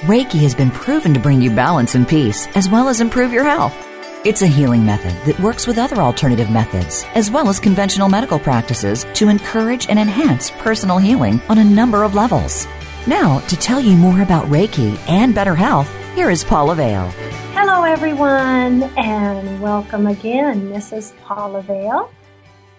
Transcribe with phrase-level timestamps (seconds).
[0.00, 3.44] Reiki has been proven to bring you balance and peace, as well as improve your
[3.44, 3.74] health.
[4.26, 8.38] It's a healing method that works with other alternative methods, as well as conventional medical
[8.38, 12.66] practices, to encourage and enhance personal healing on a number of levels.
[13.06, 17.08] Now, to tell you more about Reiki and better health, here is Paula Vale.
[17.54, 20.68] Hello, everyone, and welcome again.
[20.68, 22.10] This is Paula Vale,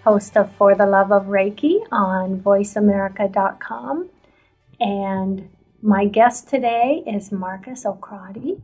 [0.04, 4.08] host of For the Love of Reiki on VoiceAmerica.com.
[4.78, 5.48] And
[5.82, 8.56] my guest today is Marcus O'Crotty,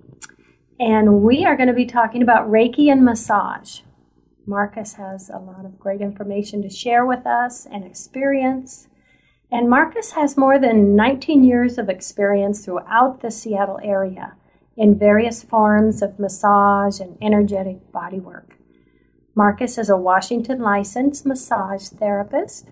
[0.81, 3.81] and we are going to be talking about Reiki and massage.
[4.47, 8.89] Marcus has a lot of great information to share with us and experience.
[9.53, 14.35] And Marcus has more than 19 years of experience throughout the Seattle area
[14.77, 18.55] in various forms of massage and energetic bodywork.
[19.37, 22.71] Marcus is a Washington licensed massage therapist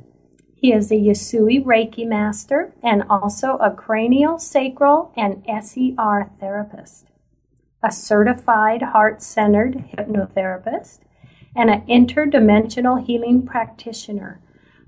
[0.62, 7.08] he is a Usui Reiki master and also a cranial, sacral, and SER therapist,
[7.82, 11.00] a certified heart centered hypnotherapist,
[11.56, 14.41] and an interdimensional healing practitioner.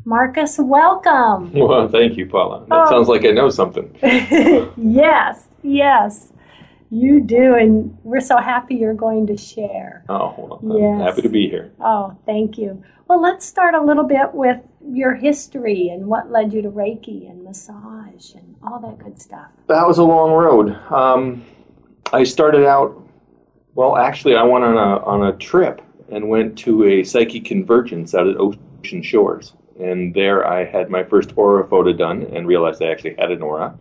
[0.05, 1.53] Marcus, welcome.
[1.53, 2.65] Well, thank you, Paula.
[2.69, 2.91] That oh.
[2.91, 3.93] sounds like I know something.
[4.77, 6.33] yes, yes,
[6.95, 10.05] you do, and we're so happy you're going to share.
[10.09, 11.09] Oh, well, I'm yes.
[11.09, 11.73] happy to be here.
[11.81, 12.83] Oh, thank you.
[13.09, 17.29] Well, let's start a little bit with your history and what led you to Reiki
[17.29, 19.49] and massage and all that good stuff.
[19.67, 20.71] That was a long road.
[20.91, 21.45] Um,
[22.13, 23.03] I started out,
[23.75, 28.15] well, actually, I went on a, on a trip and went to a psychic convergence
[28.15, 29.53] out at Ocean Shores.
[29.81, 33.43] And there I had my first aura photo done and realized I actually had an
[33.43, 33.77] aura.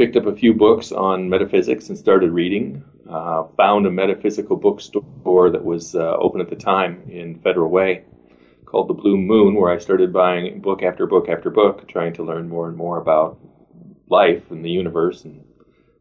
[0.00, 2.82] Picked up a few books on metaphysics and started reading.
[3.06, 8.04] Uh, found a metaphysical bookstore that was uh, open at the time in Federal Way
[8.64, 12.22] called The Blue Moon, where I started buying book after book after book, trying to
[12.22, 13.38] learn more and more about
[14.08, 15.44] life and the universe and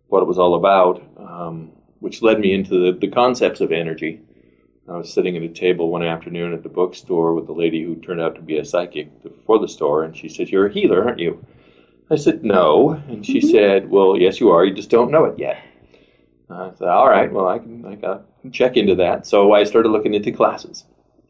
[0.08, 4.22] what it was all about, um, which led me into the, the concepts of energy.
[4.88, 7.98] I was sitting at a table one afternoon at the bookstore with a lady who
[7.98, 9.12] turned out to be a psychic
[9.46, 11.46] for the store, and she said, You're a healer, aren't you?
[12.12, 13.02] I said, No.
[13.08, 13.50] And she mm-hmm.
[13.50, 14.66] said, Well, yes, you are.
[14.66, 15.64] You just don't know it yet.
[16.50, 19.28] I said, All right, well, I can, I got check into that.
[19.28, 20.86] So I started looking into classes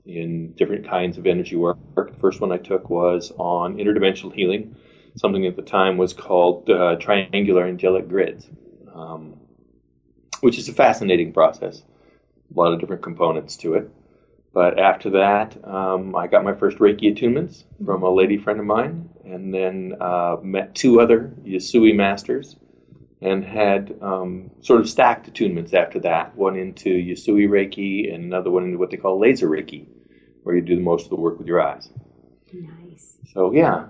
[0.05, 1.77] in different kinds of energy work.
[1.95, 4.75] The first one I took was on interdimensional healing,
[5.15, 8.47] something at the time was called uh, triangular angelic grids,
[8.93, 9.39] um,
[10.41, 11.83] which is a fascinating process.
[12.55, 13.91] A lot of different components to it.
[14.53, 18.65] But after that, um, I got my first Reiki attunements from a lady friend of
[18.65, 22.55] mine, and then uh, met two other Usui masters,
[23.21, 26.35] and had um, sort of stacked attunements after that.
[26.35, 29.87] One into Usui Reiki, and another one into what they call laser Reiki
[30.43, 31.89] where you do most of the work with your eyes.
[32.51, 33.17] Nice.
[33.33, 33.87] So yeah,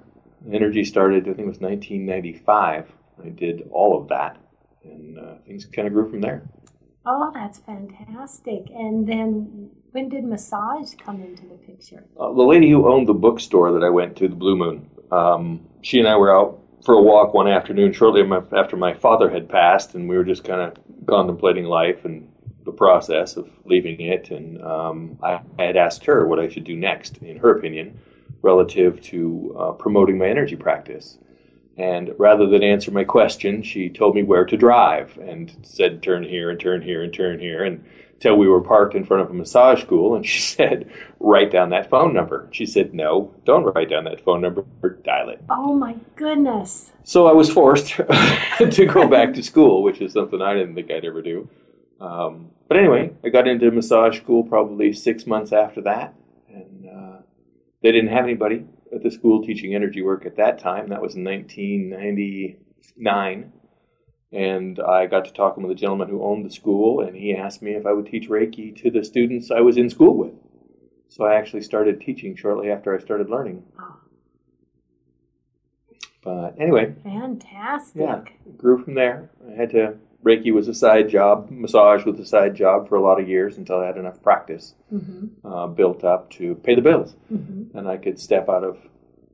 [0.52, 1.24] energy started.
[1.24, 2.92] I think it was 1995.
[3.24, 4.38] I did all of that,
[4.84, 6.44] and uh, things kind of grew from there.
[7.06, 8.70] Oh, that's fantastic!
[8.76, 12.04] And then, when did massage come into the picture?
[12.20, 15.68] Uh, the lady who owned the bookstore that I went to, the Blue Moon, um,
[15.82, 18.24] she and I were out for a walk one afternoon shortly
[18.56, 20.74] after my father had passed, and we were just kind of
[21.08, 22.32] contemplating life and
[22.66, 26.76] the process of leaving it, and um, I had asked her what I should do
[26.76, 28.00] next, in her opinion,
[28.42, 31.18] relative to uh, promoting my energy practice.
[31.78, 36.24] And rather than answer my question, she told me where to drive and said, turn
[36.24, 37.64] here and turn here and turn here.
[37.64, 37.86] And
[38.20, 40.92] until we were parked in front of a massage school, and she said,
[41.22, 42.50] write down that phone number.
[42.52, 44.66] She said, no, don't write down that phone number,
[45.06, 45.42] dial it.
[45.50, 46.92] Oh my goodness.
[47.04, 47.88] So I was forced
[48.58, 51.50] to go back to school, which is something I didn't think I'd ever do.
[52.02, 56.14] Um, but anyway, I got into massage school probably six months after that,
[56.50, 57.20] and uh,
[57.82, 60.90] they didn't have anybody at the school teaching energy work at that time.
[60.90, 63.54] That was in 1999.
[64.32, 67.62] And I got to talking with a gentleman who owned the school, and he asked
[67.62, 70.34] me if I would teach Reiki to the students I was in school with.
[71.08, 73.64] So I actually started teaching shortly after I started learning.
[76.24, 76.94] But anyway.
[77.04, 78.02] Fantastic.
[78.02, 78.22] Yeah,
[78.58, 79.32] grew from there.
[79.52, 83.02] I had to Reiki was a side job, massage was a side job for a
[83.02, 85.48] lot of years until I had enough practice mm-hmm.
[85.48, 87.16] uh, built up to pay the bills.
[87.32, 87.78] Mm-hmm.
[87.78, 88.78] And I could step out of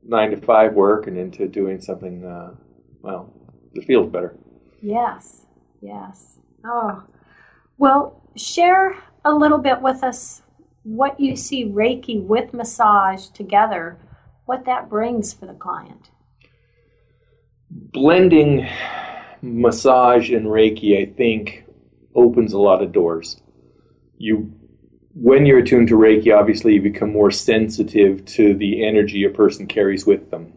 [0.04, 2.54] nine to five work and into doing something, uh,
[3.02, 3.32] well,
[3.74, 4.36] that feels better.
[4.86, 5.46] Yes,
[5.80, 6.38] yes.
[6.64, 7.02] Oh,
[7.76, 8.94] well, share
[9.24, 10.42] a little bit with us
[10.84, 13.98] what you see Reiki with massage together,
[14.44, 16.10] what that brings for the client.
[17.68, 18.68] Blending
[19.42, 21.64] massage and Reiki, I think,
[22.14, 23.42] opens a lot of doors.
[24.18, 24.52] You,
[25.14, 29.66] when you're attuned to Reiki, obviously you become more sensitive to the energy a person
[29.66, 30.55] carries with them.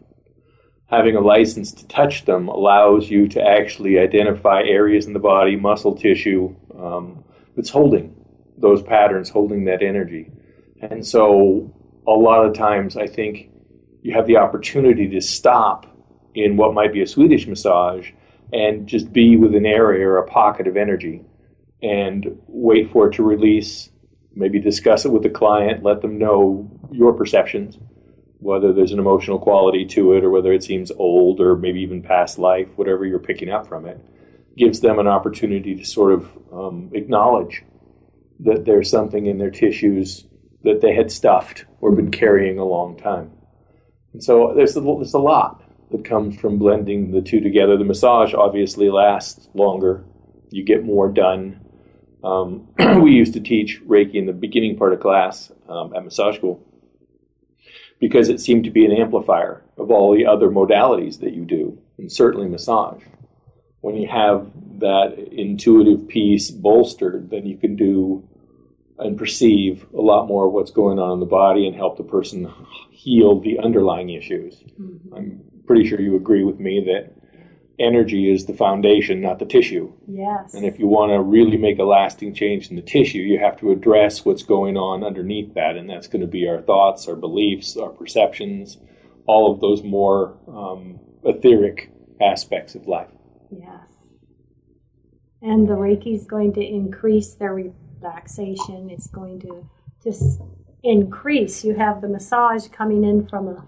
[0.90, 5.54] Having a license to touch them allows you to actually identify areas in the body,
[5.54, 7.22] muscle tissue, um,
[7.54, 8.14] that's holding
[8.58, 10.30] those patterns, holding that energy.
[10.82, 11.72] And so
[12.06, 13.50] a lot of times I think
[14.02, 15.86] you have the opportunity to stop
[16.34, 18.10] in what might be a Swedish massage
[18.52, 21.22] and just be with an area or a pocket of energy
[21.82, 23.90] and wait for it to release,
[24.34, 27.78] maybe discuss it with the client, let them know your perceptions,
[28.40, 32.02] whether there's an emotional quality to it or whether it seems old or maybe even
[32.02, 34.00] past life, whatever you're picking up from it,
[34.56, 37.62] gives them an opportunity to sort of um, acknowledge
[38.40, 40.26] that there's something in their tissues
[40.64, 43.30] that they had stuffed or been carrying a long time.
[44.14, 47.76] And so there's a, there's a lot that comes from blending the two together.
[47.76, 50.04] The massage obviously lasts longer.
[50.48, 51.60] You get more done.
[52.24, 52.68] Um,
[53.02, 56.64] we used to teach Reiki in the beginning part of class um, at massage school
[58.00, 61.78] because it seemed to be an amplifier of all the other modalities that you do,
[61.98, 63.02] and certainly massage.
[63.82, 68.26] When you have that intuitive piece bolstered, then you can do
[68.98, 72.04] and perceive a lot more of what's going on in the body and help the
[72.04, 72.52] person
[72.90, 74.62] heal the underlying issues.
[74.78, 75.14] Mm-hmm.
[75.14, 77.14] I'm pretty sure you agree with me that
[77.80, 79.92] energy is the foundation, not the tissue.
[80.06, 80.54] Yes.
[80.54, 83.58] And if you want to really make a lasting change in the tissue, you have
[83.60, 87.16] to address what's going on underneath that, and that's going to be our thoughts, our
[87.16, 88.78] beliefs, our perceptions,
[89.26, 91.90] all of those more um, etheric
[92.20, 93.10] aspects of life.
[93.50, 93.86] Yes.
[95.42, 98.90] And the Reiki is going to increase their relaxation.
[98.90, 99.68] It's going to
[100.02, 100.40] just
[100.82, 101.64] increase.
[101.64, 103.66] You have the massage coming in from a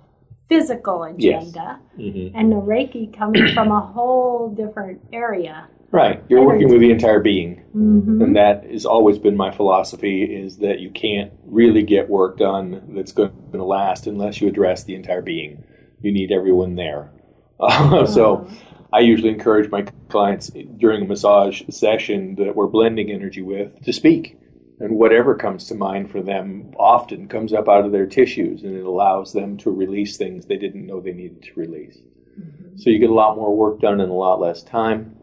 [0.48, 2.14] physical agenda, yes.
[2.14, 2.36] mm-hmm.
[2.36, 5.68] and the Reiki coming from a whole different area.
[5.90, 8.22] Right, you're working with the entire being, mm-hmm.
[8.22, 12.94] and that has always been my philosophy: is that you can't really get work done
[12.94, 15.64] that's going to last unless you address the entire being.
[16.00, 17.10] You need everyone there.
[17.60, 18.48] Uh, so.
[18.94, 23.92] I usually encourage my clients during a massage session that we're blending energy with to
[23.92, 24.38] speak.
[24.82, 28.74] And whatever comes to mind for them often comes up out of their tissues and
[28.74, 31.98] it allows them to release things they didn't know they needed to release.
[32.36, 32.78] Mm-hmm.
[32.78, 35.16] So you get a lot more work done in a lot less time.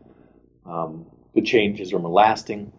[0.66, 2.72] Um, the changes are more lasting.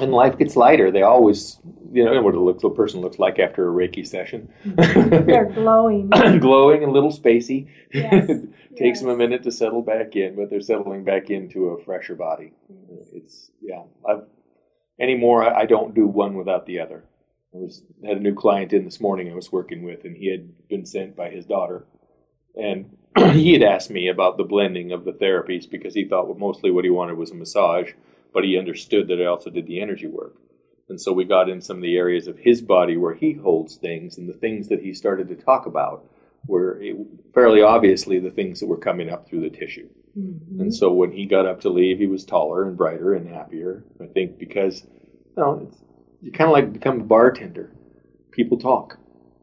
[0.00, 0.92] And life gets lighter.
[0.92, 1.58] They always,
[1.92, 4.48] you know, what a, look, a person looks like after a Reiki session.
[4.64, 5.26] Mm-hmm.
[5.26, 6.08] They're glowing.
[6.38, 7.66] glowing and a little spacey.
[7.92, 8.28] Yes.
[8.76, 9.00] takes yes.
[9.00, 12.52] them a minute to settle back in, but they're settling back into a fresher body.
[13.12, 13.82] It's yeah.
[14.08, 14.22] I've,
[15.00, 17.04] anymore, I, I don't do one without the other.
[17.54, 20.30] I was had a new client in this morning I was working with, and he
[20.30, 21.86] had been sent by his daughter,
[22.54, 22.96] and
[23.32, 26.84] he had asked me about the blending of the therapies because he thought mostly what
[26.84, 27.92] he wanted was a massage,
[28.32, 30.36] but he understood that I also did the energy work.
[30.88, 33.76] And so we got in some of the areas of his body where he holds
[33.76, 36.04] things and the things that he started to talk about
[36.50, 36.82] were
[37.32, 39.88] fairly obviously the things that were coming up through the tissue.
[40.18, 40.60] Mm-hmm.
[40.60, 43.84] And so when he got up to leave, he was taller and brighter and happier.
[44.02, 45.70] I think because you know
[46.20, 47.72] you kind of like become a bartender.
[48.32, 48.98] People talk,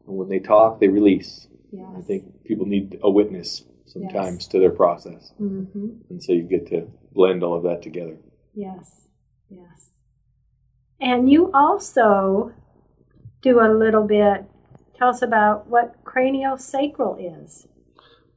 [0.06, 1.48] and when they talk, they release.
[1.72, 1.86] Yes.
[1.96, 4.48] I think people need a witness sometimes yes.
[4.48, 5.88] to their process, mm-hmm.
[6.10, 8.16] and so you get to blend all of that together.
[8.54, 9.08] Yes,
[9.48, 9.90] yes.
[11.00, 12.52] And you also
[13.42, 14.44] do a little bit
[14.98, 17.68] Tell us about what craniosacral is.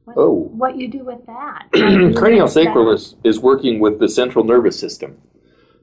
[0.04, 0.32] What, oh.
[0.32, 1.68] What you do with that.
[1.72, 5.20] craniosacral is, is working with the central nervous system.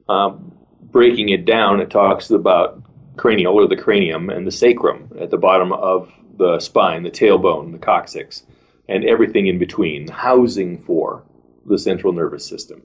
[0.07, 2.81] Um, breaking it down, it talks about
[3.17, 7.73] cranial or the cranium and the sacrum at the bottom of the spine, the tailbone,
[7.73, 8.43] the coccyx,
[8.87, 11.23] and everything in between, housing for
[11.65, 12.81] the central nervous system.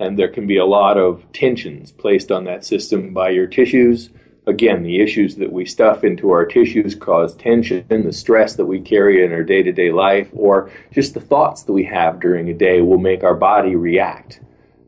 [0.00, 4.10] And there can be a lot of tensions placed on that system by your tissues,
[4.46, 8.80] again, the issues that we stuff into our tissues cause tension, the stress that we
[8.80, 12.48] carry in our day to day life, or just the thoughts that we have during
[12.48, 14.40] a day will make our body react.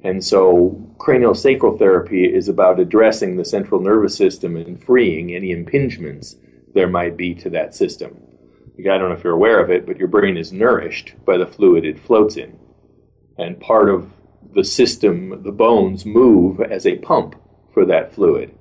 [0.02, 6.36] And so, craniosacral therapy is about addressing the central nervous system and freeing any impingements
[6.74, 8.20] there might be to that system.
[8.78, 11.46] I don't know if you're aware of it, but your brain is nourished by the
[11.46, 12.58] fluid it floats in.
[13.38, 14.12] And part of
[14.52, 17.36] the system, the bones move as a pump
[17.72, 18.56] for that fluid.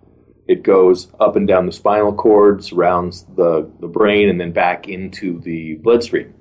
[0.48, 4.88] It goes up and down the spinal cord, surrounds the, the brain, and then back
[4.88, 6.34] into the bloodstream.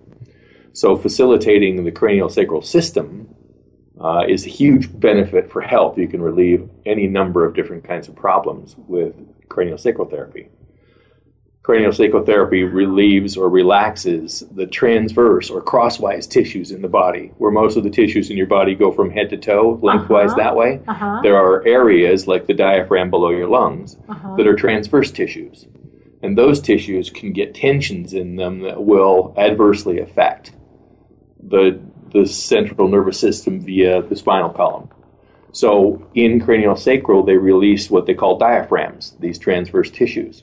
[0.72, 3.34] So, facilitating the cranial sacral system
[4.00, 5.98] uh, is a huge benefit for health.
[5.98, 9.14] You can relieve any number of different kinds of problems with
[9.48, 10.48] cranial sacral therapy
[11.62, 17.76] craniosacral therapy relieves or relaxes the transverse or crosswise tissues in the body, where most
[17.76, 20.36] of the tissues in your body go from head to toe, lengthwise Uh-huh.
[20.42, 20.80] that way.
[20.88, 21.20] Uh-huh.
[21.22, 24.36] There are areas like the diaphragm below your lungs Uh-huh.
[24.36, 25.68] that are transverse tissues.
[26.20, 30.52] And those tissues can get tensions in them that will adversely affect
[31.42, 31.80] the,
[32.12, 34.88] the central nervous system via the spinal column.
[35.52, 40.42] So in cranial sacral, they release what they call diaphragms, these transverse tissues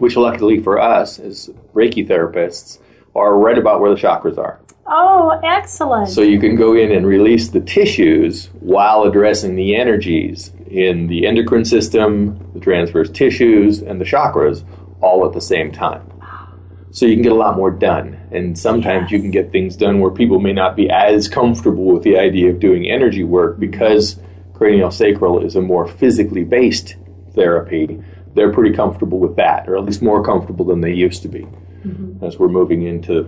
[0.00, 2.78] which luckily for us as Reiki therapists
[3.14, 4.60] are right about where the chakras are.
[4.86, 6.08] Oh, excellent.
[6.08, 11.26] So you can go in and release the tissues while addressing the energies in the
[11.26, 14.64] endocrine system, the transverse tissues, and the chakras
[15.00, 16.10] all at the same time.
[16.90, 18.18] So you can get a lot more done.
[18.30, 22.02] And sometimes you can get things done where people may not be as comfortable with
[22.02, 24.18] the idea of doing energy work because
[24.54, 26.96] cranial sacral is a more physically based
[27.34, 28.02] therapy
[28.34, 31.46] they're pretty comfortable with that, or at least more comfortable than they used to be.
[32.22, 33.24] As we're moving into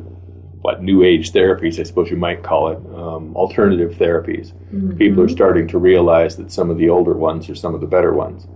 [0.62, 4.52] what new age therapies, I suppose you might call it, um, alternative therapies.
[4.98, 7.86] People are starting to realize that some of the older ones are some of the
[7.86, 8.46] better ones,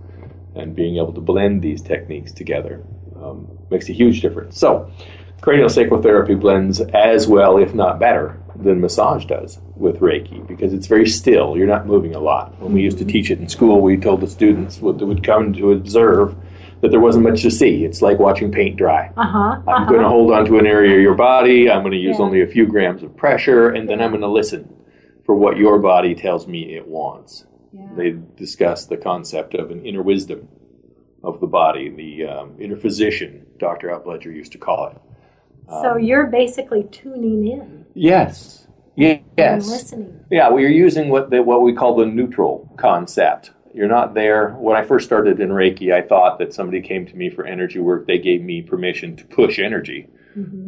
[0.55, 2.83] and being able to blend these techniques together
[3.15, 4.57] um, makes a huge difference.
[4.59, 4.91] So,
[5.45, 10.73] cranial sacral therapy blends as well, if not better, than massage does with Reiki because
[10.73, 11.55] it's very still.
[11.55, 12.59] You're not moving a lot.
[12.59, 15.23] When we used to teach it in school, we told the students what they would
[15.23, 16.35] come to observe
[16.81, 17.85] that there wasn't much to see.
[17.85, 19.11] It's like watching paint dry.
[19.15, 19.37] uh-huh.
[19.37, 19.85] I'm uh-huh.
[19.85, 21.69] going to hold on to an area of your body.
[21.69, 22.25] I'm going to use Yeah.
[22.25, 24.73] only a few grams of pressure, and then I'm going to listen
[25.27, 27.45] for what your body tells me it wants.
[27.71, 27.87] Yeah.
[27.95, 30.47] They discuss the concept of an inner wisdom
[31.23, 33.89] of the body, the um, inner physician, Dr.
[33.89, 34.97] Upledger used to call it.
[35.69, 38.67] So you're basically tuning in Yes.
[38.95, 39.69] Ye- and Yes.
[39.69, 40.19] listening.
[40.31, 43.51] Yeah, we are using what the, what we call the neutral concept.
[43.73, 44.51] You're not there.
[44.51, 47.79] When I first started in Reiki, I thought that somebody came to me for energy
[47.79, 48.07] work.
[48.07, 50.07] They gave me permission to push energy,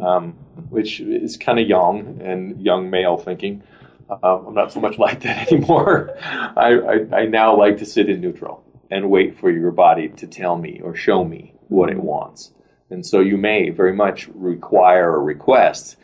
[0.02, 0.34] um,
[0.70, 3.64] which is kind of young and young male thinking.
[4.10, 6.16] Um, I'm not so much like that anymore.
[6.22, 6.74] I,
[7.14, 10.58] I, I now like to sit in neutral and wait for your body to tell
[10.58, 12.52] me or show me what it wants.
[12.90, 15.98] And so you may very much require or request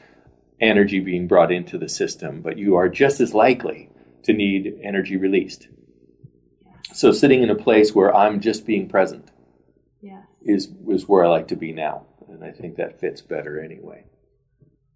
[0.60, 3.90] energy being brought into the system, but you are just as likely
[4.24, 5.68] to need energy released.
[6.94, 9.32] So sitting in a place where I'm just being present
[10.02, 10.24] Yeah.
[10.42, 14.04] is is where I like to be now, and I think that fits better anyway.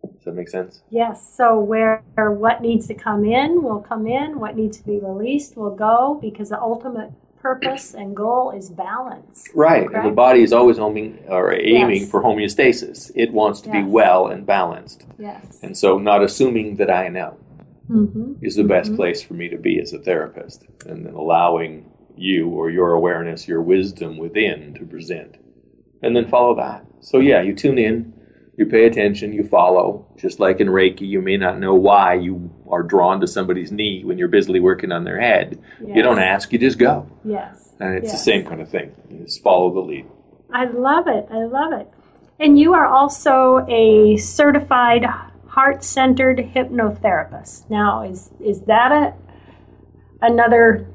[0.03, 0.84] Does that make sense?
[0.89, 1.36] Yes.
[1.36, 4.39] So where what needs to come in will come in.
[4.39, 9.48] What needs to be released will go because the ultimate purpose and goal is balance.
[9.56, 9.88] Right.
[9.94, 12.12] And the body is always homing or aiming Yes.
[12.12, 13.12] for homeostasis.
[13.15, 15.06] It wants to be well and balanced.
[15.17, 15.60] Yes.
[15.63, 17.38] And so not assuming that I know
[17.89, 18.34] Mm-hmm.
[18.46, 20.65] is the best place for me to be as a therapist.
[20.86, 25.38] And then allowing you or your awareness, your wisdom within to present.
[26.01, 26.86] And then follow that.
[27.00, 28.13] So yeah, you tune in,
[28.57, 30.05] you pay attention, you follow.
[30.17, 34.03] Just like in Reiki, you may not know why you are drawn to somebody's knee
[34.03, 35.59] when you're busily working on their head.
[35.79, 37.07] You don't ask, you just go.
[37.23, 37.75] Yes.
[37.79, 38.13] And it's Yes.
[38.13, 38.91] the same kind of thing.
[39.09, 40.07] You just follow the lead.
[40.51, 41.27] I love it.
[41.31, 41.87] I love it.
[42.39, 45.05] And you are also a certified
[45.47, 47.69] heart-centered hypnotherapist.
[47.69, 49.13] Now, is is that a
[50.21, 50.87] another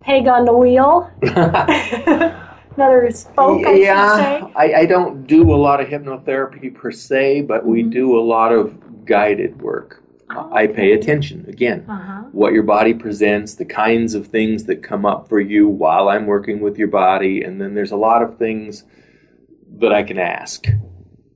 [0.00, 1.10] peg on the wheel?
[2.76, 4.52] another spoke, I yeah, say.
[4.54, 7.90] I, I don't do a lot of hypnotherapy per se, but we Mm-hmm.
[7.90, 10.02] do a lot of guided work.
[10.28, 11.84] I pay attention again.
[11.88, 12.22] Uh-huh.
[12.32, 16.26] What your body presents, the kinds of things that come up for you while I'm
[16.26, 18.84] working with your body, and then there's a lot of things
[19.78, 20.66] that I can ask.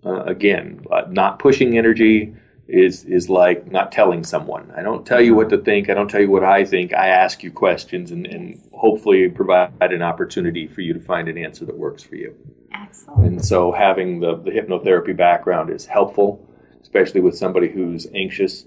[0.04, 2.34] Uh, again, uh, not pushing energy
[2.70, 4.72] is is like not telling someone.
[4.76, 5.90] I don't tell you what to think.
[5.90, 6.94] I don't tell you what I think.
[6.94, 11.38] I ask you questions and, and hopefully provide an opportunity for you to find an
[11.38, 12.34] answer that works for you.
[12.72, 13.26] Excellent.
[13.26, 16.48] And so having the, the hypnotherapy background is helpful,
[16.80, 18.66] especially with somebody who's anxious.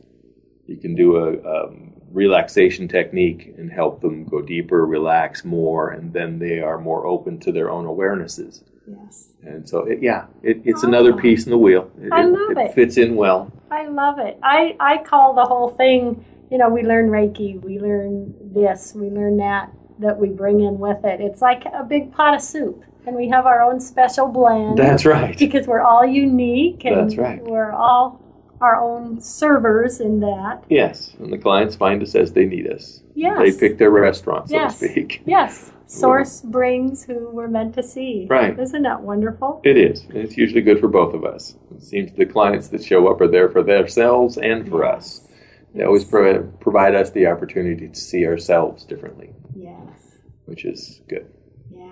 [0.67, 6.13] You can do a, um relaxation technique and help them go deeper, relax more, and
[6.13, 8.63] then they are more open to their own awarenesses.
[8.87, 9.29] Yes.
[9.41, 11.91] And so, it, yeah, it, it's another piece in the wheel.
[11.99, 12.57] It, I love it.
[12.57, 12.73] it.
[12.73, 13.51] fits in well.
[13.71, 14.37] I love it.
[14.43, 19.09] I, I call the whole thing, you know, we learn Reiki, we learn this, we
[19.09, 21.21] learn that, that we bring in with it.
[21.21, 24.77] It's like a big pot of soup, and we have our own special blend.
[24.77, 25.37] That's right.
[25.37, 27.41] because we're all unique and That's right.
[27.43, 28.21] we're all
[28.61, 30.63] our own servers in that.
[30.69, 33.01] Yes, and the clients find us as they need us.
[33.15, 33.37] Yes.
[33.37, 34.79] They pick their restaurant, so Yes.
[34.79, 35.21] to speak.
[35.25, 35.71] Yes.
[35.99, 38.25] Source brings who we're meant to see.
[38.29, 38.57] Right.
[38.59, 39.61] Isn't that wonderful?
[39.63, 40.01] It is.
[40.05, 41.55] and It's usually good for both of us.
[41.75, 45.27] It seems the clients that show up are there for themselves and for us.
[45.75, 50.17] They always pro- provide us the opportunity to see ourselves differently, Yes.
[50.45, 51.27] which is good.
[51.71, 51.87] Yeah.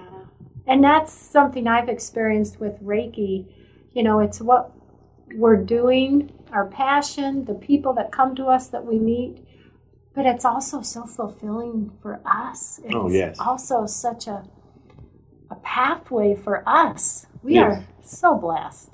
[0.67, 3.45] And that's something I've experienced with Reiki.
[3.93, 4.71] You know, it's what
[5.35, 9.45] we're doing, our passion, the people that come to us that we meet,
[10.13, 12.79] but it's also so fulfilling for us.
[12.83, 13.39] It's Oh, yes.
[13.39, 14.43] also such a
[15.49, 17.25] a pathway for us.
[17.43, 17.79] We Yes.
[17.79, 18.89] are so blessed.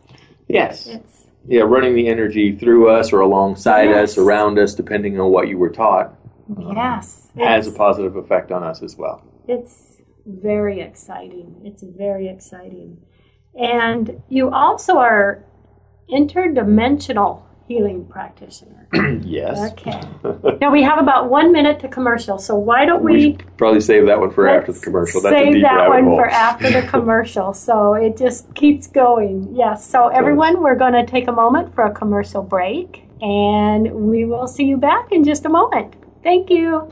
[0.47, 0.87] Yes.
[0.87, 4.13] It's Yeah, running the energy through us or alongside Yes.
[4.13, 6.15] us, around us, depending on what you were taught,
[6.57, 7.29] um, yes.
[7.37, 9.21] has a positive effect on us as well.
[9.47, 11.55] It's very exciting.
[11.63, 12.97] It's very exciting.
[13.55, 15.43] And you also are
[16.11, 18.87] interdimensional healing practitioner.
[19.23, 19.71] yes.
[19.73, 20.01] Okay.
[20.61, 24.05] now we have about one minute to commercial, so why don't We we probably save
[24.05, 25.21] that one for after the commercial.
[25.21, 26.17] That's a save that one hole.
[26.17, 27.53] for after the commercial.
[27.53, 29.53] So it just keeps going.
[29.53, 29.85] Yes.
[29.87, 34.47] So everyone, we're going to take a moment for a commercial break, and we will
[34.47, 35.95] see you back in just a moment.
[36.23, 36.91] Thank you.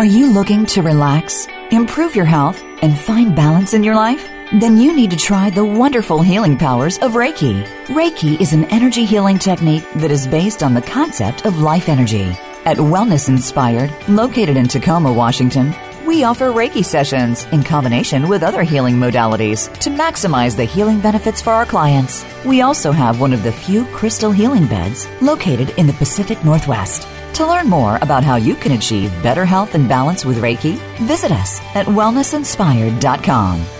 [0.00, 4.26] Are you looking to relax, improve your health, and find balance in your life?
[4.50, 7.66] Then you need to try the wonderful healing powers of Reiki.
[7.88, 12.34] Reiki is an energy healing technique that is based on the concept of life energy.
[12.64, 15.74] At Wellness Inspired, located in Tacoma, Washington,
[16.10, 21.40] we offer Reiki sessions in combination with other healing modalities to maximize the healing benefits
[21.40, 22.24] for our clients.
[22.44, 27.06] We also have one of the few crystal healing beds located in the Pacific Northwest.
[27.34, 31.30] To learn more about how you can achieve better health and balance with Reiki, visit
[31.30, 33.79] us at wellnessinspired.com.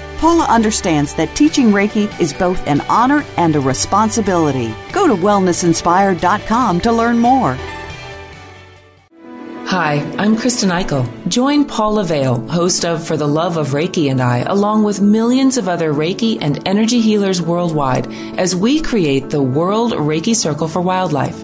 [0.21, 4.71] Paula understands that teaching Reiki is both an honor and a responsibility.
[4.91, 7.57] Go to wellnessinspired.com to learn more.
[9.65, 11.07] Hi, I'm Kristen Eichel.
[11.27, 15.57] Join Paula Vale, host of For the Love of Reiki and I, along with millions
[15.57, 18.05] of other Reiki and energy healers worldwide,
[18.37, 21.43] as we create the World Reiki Circle for Wildlife.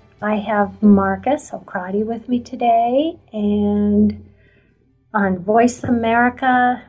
[0.23, 3.17] I have Marcus O'Crotty with me today.
[3.33, 4.29] And
[5.15, 6.83] on Voice America,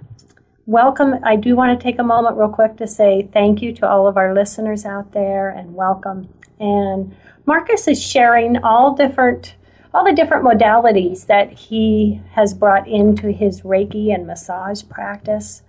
[0.66, 1.14] welcome.
[1.24, 4.06] I do want to take a moment, real quick, to say thank you to all
[4.06, 6.28] of our listeners out there and welcome.
[6.60, 7.16] And
[7.46, 9.54] Marcus is sharing all different.
[9.94, 15.62] All the different modalities that he has brought into his Reiki and massage practice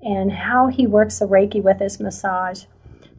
[0.00, 2.64] and how he works the Reiki with his massage.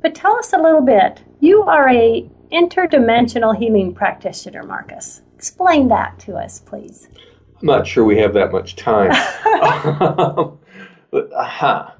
[0.01, 1.21] But tell us a little bit.
[1.39, 5.21] You are a interdimensional healing practitioner, Marcus.
[5.35, 7.07] Explain that to us, please.
[7.59, 9.11] I'm not sure we have that much time.
[11.11, 11.95] but, aha.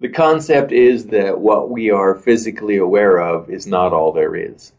[0.00, 4.72] The concept is that what we are physically aware of is not all there is.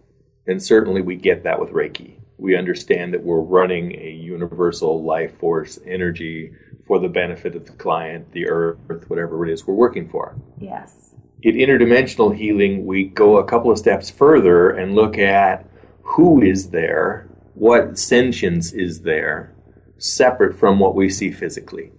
[0.48, 2.16] And certainly we get that with Reiki.
[2.38, 6.52] We understand that we're running a universal life force energy
[6.86, 10.36] for the benefit of the client, the earth, whatever it is we're working for.
[10.60, 11.05] Yes.
[11.46, 15.70] In interdimensional healing, we go a couple of steps further and look at
[16.02, 19.54] who is there, what sentience is there,
[20.00, 21.92] separate from what we see physically.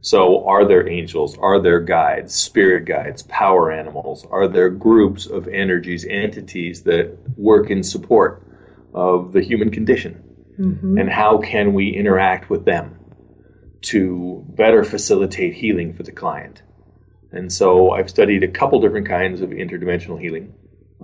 [0.00, 1.36] So, are there angels?
[1.36, 4.26] Are there guides, spirit guides, power animals?
[4.30, 8.42] Are there groups of energies, entities that work in support
[8.94, 10.24] of the human condition?
[10.58, 10.96] Mm-hmm.
[10.96, 12.98] And how can we interact with them
[13.82, 16.62] to better facilitate healing for the client?
[17.32, 20.54] And so, I've studied a couple different kinds of interdimensional healing.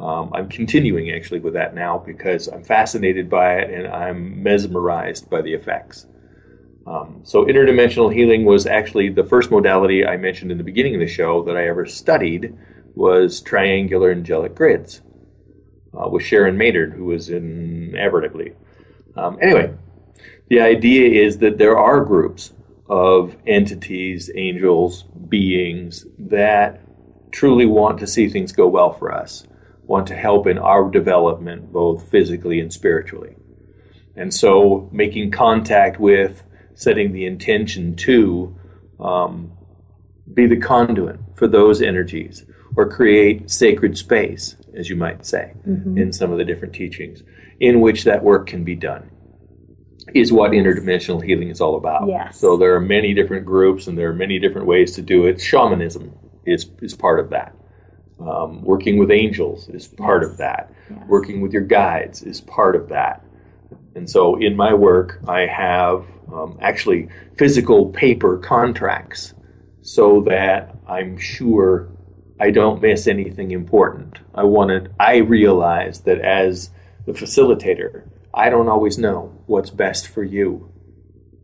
[0.01, 5.31] Um, I'm continuing actually with that now because I'm fascinated by it and I'm mesmerized
[5.31, 6.07] by the effects.
[6.87, 11.01] Um, so interdimensional healing was actually the first modality I mentioned in the beginning of
[11.01, 12.57] the show that I ever studied
[12.95, 15.01] was triangular angelic grids
[15.95, 18.57] uh, with Sharon Maynard, who was in Everett, I believe.
[19.17, 19.73] Um, anyway,
[20.49, 22.53] the idea is that there are groups
[22.89, 26.81] of entities, angels, beings that
[27.33, 29.47] truly want to see things go well for us,
[29.83, 33.37] want to help in our development, both physically and spiritually.
[34.17, 36.43] And so making contact with
[36.75, 38.57] setting the intention to
[39.01, 39.53] um,
[40.33, 42.45] be the conduit for those energies
[42.77, 45.99] or create sacred space, as you might say, Mm-hmm.
[45.99, 47.23] in some of the different teachings,
[47.61, 49.11] in which that work can be done,
[50.13, 52.09] is what interdimensional healing is all about.
[52.09, 52.39] Yes.
[52.39, 55.41] So there are many different groups and there are many different ways to do it.
[55.41, 56.13] Shamanism
[56.45, 57.55] is, is part of that.
[58.21, 60.33] Um, working with angels is part Yes.
[60.33, 60.73] of that.
[60.91, 61.01] Yes.
[61.09, 63.25] Working with your guides is part of that.
[63.97, 69.35] And so in my work, I have um, actually physical paper contracts
[69.83, 71.89] so that I'm sure
[72.41, 74.19] I don't miss anything important.
[74.35, 76.71] I wanted, I realize that as
[77.07, 80.71] the facilitator, I don't always know what's best for you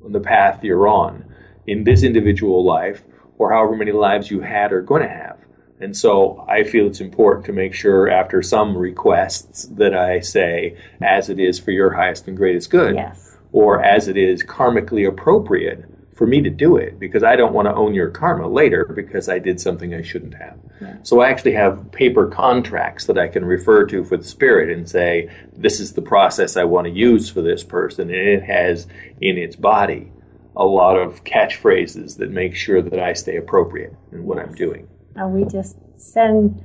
[0.05, 1.33] on the path you're on
[1.67, 3.03] in this individual life
[3.39, 5.39] or however many lives you had or going to have.
[5.81, 10.77] And so I feel it's important to make sure after some requests that I say,
[11.01, 13.37] as it is for your highest and greatest good, Yes.
[13.53, 15.85] or as it is karmically appropriate
[16.21, 19.31] for me to do it because I don't want to own your karma later because
[19.31, 20.59] I did something I shouldn't have.
[21.03, 24.87] So I actually have paper contracts that I can refer to for the spirit and
[24.87, 28.11] say, this is the process I want to use for this person.
[28.11, 28.87] And it has
[29.23, 30.13] in its body
[30.57, 34.89] a lot of catchphrases that make sure that I stay appropriate in what I'm doing.
[35.17, 36.63] And we just send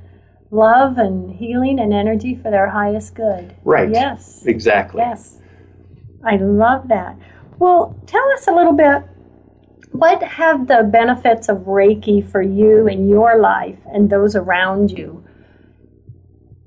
[0.50, 3.56] love and healing and energy for their highest good.
[3.64, 3.88] Right.
[3.90, 4.44] Yes.
[4.44, 5.00] Exactly.
[5.00, 5.38] Yes.
[6.22, 7.16] I love that.
[7.58, 9.02] Well, tell us a little bit
[9.98, 15.24] what have the benefits of Reiki for you in your life and those around you?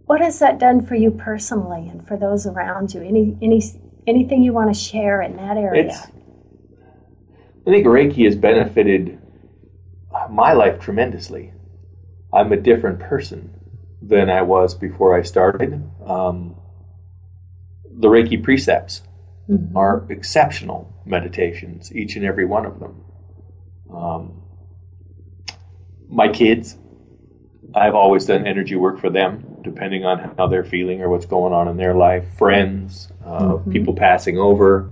[0.05, 3.01] What has that done for you personally and for those around you?
[3.01, 3.61] Any any
[4.07, 5.85] anything you want to share in that area?
[5.87, 6.07] It's,
[7.67, 9.19] I think Reiki has benefited
[10.31, 11.53] my life tremendously.
[12.33, 13.53] I'm a different person
[14.01, 15.83] than I was before I started.
[16.03, 16.55] Um,
[17.91, 19.03] the Reiki precepts
[19.49, 19.75] Mhm.
[19.75, 23.03] are exceptional meditations, each and every one of them.
[23.93, 24.41] Um,
[26.09, 26.77] my kids,
[27.75, 31.53] I've always done energy work for them, depending on how they're feeling or what's going
[31.53, 32.25] on in their life.
[32.37, 34.91] Friends, uh, people passing over.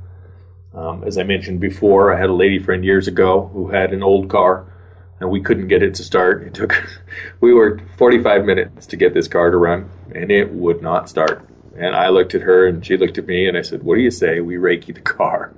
[0.73, 4.03] Um, as I mentioned before, I had a lady friend years ago who had an
[4.03, 4.71] old car,
[5.19, 6.43] and we couldn't get it to start.
[6.43, 6.75] It took,
[7.41, 11.47] we worked 45 minutes to get this car to run, and it would not start.
[11.75, 14.01] And I looked at her, and she looked at me, and I said, "What do
[14.01, 15.53] you say we Reiki the car?"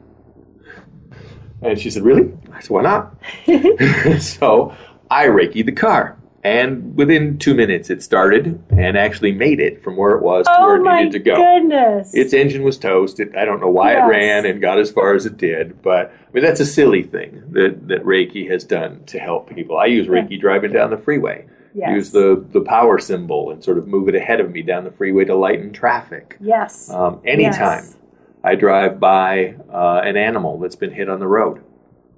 [1.61, 3.15] And she said, "Really?" I said, "Why not?"
[4.21, 4.73] so
[5.11, 9.97] I Reiki the car, and within two minutes it started and actually made it from
[9.97, 11.35] where it was to where Oh it needed to go.
[11.35, 12.13] goodness!
[12.13, 13.19] Its engine was toast.
[13.19, 14.05] It, I don't know why Yes.
[14.05, 17.03] it ran and got as far as it did, but I mean that's a silly
[17.03, 19.77] thing that, that Reiki has done to help people.
[19.77, 21.45] I use Reiki driving down the freeway.
[21.75, 21.89] Yes.
[21.91, 24.91] Use the the power symbol and sort of move it ahead of me down the
[24.91, 26.37] freeway to lighten traffic.
[26.39, 26.89] yes.
[26.89, 27.95] Um, anytime Yes.
[28.43, 31.61] I drive by uh, an animal that's been hit on the road,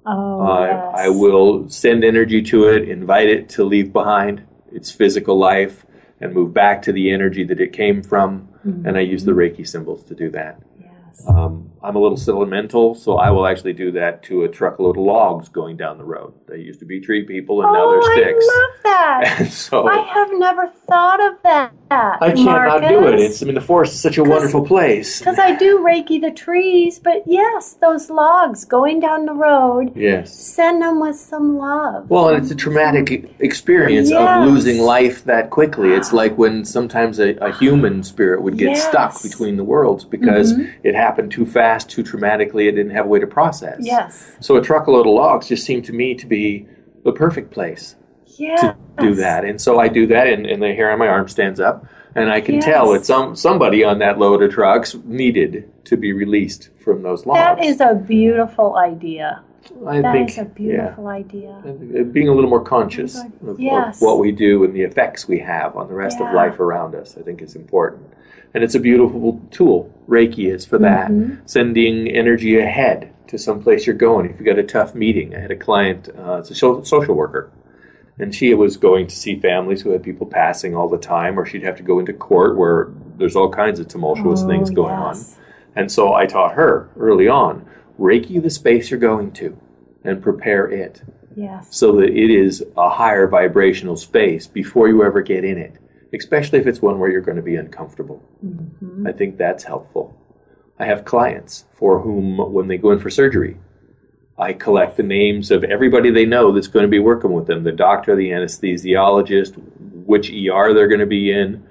[0.06, 0.94] oh, uh, yes.
[0.94, 5.84] I will send energy to it, invite it to leave behind its physical life,
[6.20, 8.48] and move back to the energy that it came from.
[8.64, 8.86] Mm-hmm.
[8.86, 10.62] And I use the Reiki symbols to do that.
[10.80, 11.24] Yes.
[11.26, 15.02] Um, I'm a little sentimental, so I will actually do that to a truckload of
[15.04, 16.32] logs going down the road.
[16.46, 18.46] They used to be tree people, and now oh, they're sticks.
[18.48, 19.36] I love that.
[19.42, 21.72] And so I have never thought of that.
[21.90, 23.18] I can't not do it.
[23.20, 25.18] It's I mean the forest is such a wonderful place.
[25.18, 30.32] because I do Reiki the trees, but yes, those logs going down the road, Yes.
[30.34, 32.08] send them with some love.
[32.08, 34.20] Well, and it's a traumatic experience Yes.
[34.38, 35.92] of losing life that quickly.
[35.92, 40.54] It's like when sometimes a, a human spirit would get stuck between the worlds because
[40.54, 40.70] Mhm.
[40.84, 43.78] it happened too fast, too traumatically, it didn't have a way to process.
[43.80, 46.66] yes, So a truckload of logs just seemed to me to be
[47.04, 48.60] the perfect place yes.
[48.60, 49.44] to do that.
[49.44, 52.30] And so I do that, and, and the hair on my arm stands up, and
[52.30, 52.64] I can Yes.
[52.64, 57.24] tell that some somebody on that load of trucks needed to be released from those
[57.26, 57.38] logs.
[57.38, 59.42] That is a beautiful idea.
[59.86, 61.54] I That think, is a beautiful idea.
[62.12, 65.76] being a little more conscious of, of what we do and the effects we have
[65.76, 68.02] on the rest of life around us, I think is important.
[68.54, 69.90] And it's a beautiful tool.
[70.08, 71.10] Reiki is for that.
[71.10, 71.38] Mhm.
[71.46, 74.26] Sending energy ahead to some place you're going.
[74.28, 77.50] If you got a tough meeting, I had a client, uh, it's a social worker,
[78.18, 81.46] and she was going to see families who had people passing all the time, or
[81.46, 84.92] she'd have to go into court where there's all kinds of tumultuous Oh, things going
[84.94, 85.16] on.
[85.76, 87.64] And so I taught her early on
[87.98, 89.56] Reiki the space you're going to
[90.04, 91.00] and prepare it
[91.34, 91.68] Yes.
[91.70, 95.72] so that it is a higher vibrational space before you ever get in it,
[96.14, 98.22] especially if it's one where you're going to be uncomfortable.
[98.44, 99.06] Mhm.
[99.08, 100.14] I think that's helpful.
[100.78, 103.56] I have clients for whom, when they go in for surgery,
[104.38, 107.62] I collect the names of everybody they know that's going to be working with them
[107.64, 109.54] the doctor, the anesthesiologist,
[110.06, 111.62] which ER they're going to be in,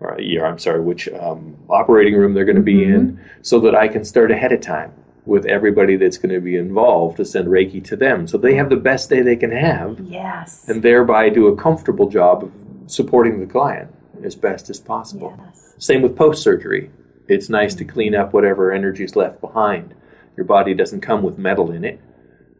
[0.00, 3.74] or ER, I'm sorry, which um, operating room they're going to be in, so that
[3.74, 4.92] I can start ahead of time
[5.24, 8.26] with everybody that's going to be involved to send Reiki to them.
[8.26, 10.68] So they have the best day they can have Yes.
[10.68, 12.52] and thereby do a comfortable job of
[12.86, 15.38] supporting the client as best as possible.
[15.44, 15.74] yes.
[15.78, 16.90] Same with post surgery.
[17.28, 19.94] It's nice to clean up whatever energy is left behind.
[20.36, 22.00] Your body doesn't come with metal in it.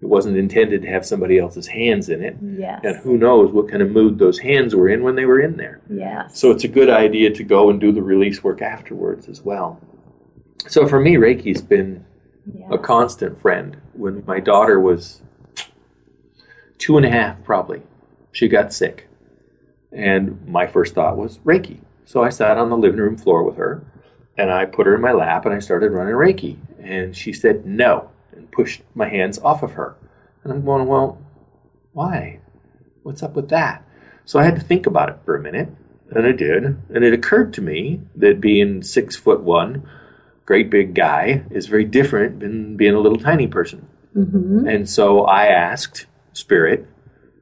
[0.03, 2.37] It wasn't intended to have somebody else's hands in it.
[2.43, 2.81] Yes.
[2.85, 5.57] And who knows what kind of mood those hands were in when they were in
[5.57, 5.81] there.
[5.89, 6.39] Yes.
[6.39, 9.81] So it's a good idea to go and do the release work afterwards as well.
[10.69, 12.05] So for me, Reiki's been
[12.53, 12.69] yes.
[12.71, 13.77] a constant friend.
[13.95, 15.23] When my daughter was
[16.79, 17.83] two and a half, probably,
[18.33, 19.09] she got sick.
[19.97, 21.81] And my first thought was Reiki.
[22.05, 23.83] So I sat on the living room floor with her
[24.37, 26.59] and I put her in my lap and I started running Reiki.
[26.83, 29.97] And she said no and pushed my hands off of her.
[30.45, 31.19] And I'm going, well,
[31.93, 32.41] why?
[33.03, 33.85] What's up with that?
[34.27, 35.69] So I had to think about it for a minute.
[36.11, 36.65] And I did.
[36.65, 39.89] And it occurred to me that being six foot one,
[40.45, 43.89] great big guy, is very different than being a little tiny person.
[44.15, 44.73] Mhm.
[44.73, 46.87] And so I asked Spirit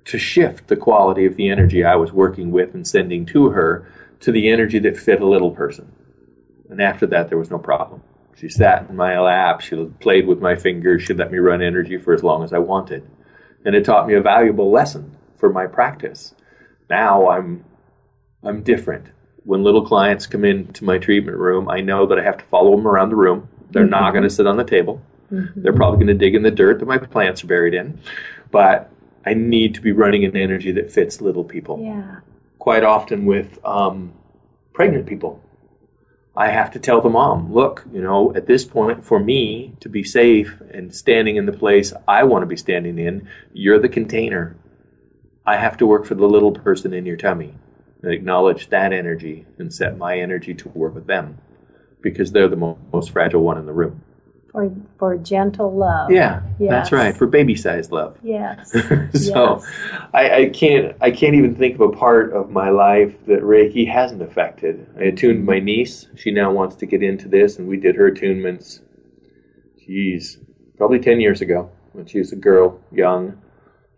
[0.06, 3.86] to shift the quality of the energy I was working with and sending to her
[4.20, 5.90] to the energy that fit a little person.
[6.70, 8.02] And after that, there was no problem.
[8.36, 11.98] She sat in my lap, she played with my fingers, she let me run energy
[11.98, 13.08] for as long as I wanted.
[13.64, 16.34] And it taught me a valuable lesson for my practice.
[16.90, 17.64] Now I'm
[18.42, 19.06] I'm different.
[19.44, 22.76] When little clients come into my treatment room, I know that I have to follow
[22.76, 23.48] them around the room.
[23.70, 24.12] They're not mm-hmm.
[24.12, 25.00] going to sit on the table.
[25.32, 25.62] Mm-hmm.
[25.62, 27.98] They're probably going to dig in the dirt that my plants are buried in.
[28.50, 28.90] But
[29.26, 31.80] I need to be running an energy that fits little people.
[31.80, 32.20] Yeah.
[32.58, 34.12] Quite often with um,
[34.72, 35.42] pregnant people,
[36.36, 39.88] I have to tell the mom, look, you know, at this point, for me to
[39.88, 43.88] be safe and standing in the place I want to be standing in, you're the
[43.88, 44.56] container.
[45.46, 47.54] I have to work for the little person in your tummy
[48.02, 51.38] and acknowledge that energy and set my energy to work with them
[52.00, 54.02] because they're the mo- most fragile one in the room.
[54.54, 56.12] For for gentle love.
[56.12, 56.70] Yeah, Yes.
[56.70, 58.16] that's right, for baby sized love.
[58.22, 58.70] Yes.
[58.70, 58.78] so
[59.60, 59.72] Yes.
[60.14, 63.84] I, I can't I can't even think of a part of my life that Reiki
[63.90, 64.86] hasn't affected.
[64.96, 66.06] I attuned my niece.
[66.14, 68.78] She now wants to get into this, and we did her attunements.
[69.84, 70.38] Geez,
[70.76, 73.36] probably ten years ago when she was a girl, young,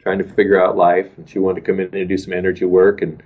[0.00, 2.64] trying to figure out life, and she wanted to come in and do some energy
[2.64, 3.02] work.
[3.02, 3.22] And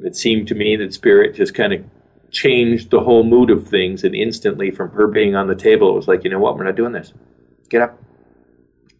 [0.00, 1.84] it seemed to me that spirit just kind of
[2.32, 5.94] changed the whole mood of things, and instantly from her being on the table, it
[5.94, 7.12] was like, you know what, we're not doing this.
[7.68, 8.02] Get up.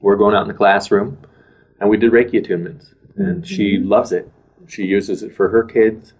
[0.00, 1.18] We're going out in the classroom
[1.82, 4.30] and we did Reiki attunements, and she loves it.
[4.68, 6.12] She uses it for her kids,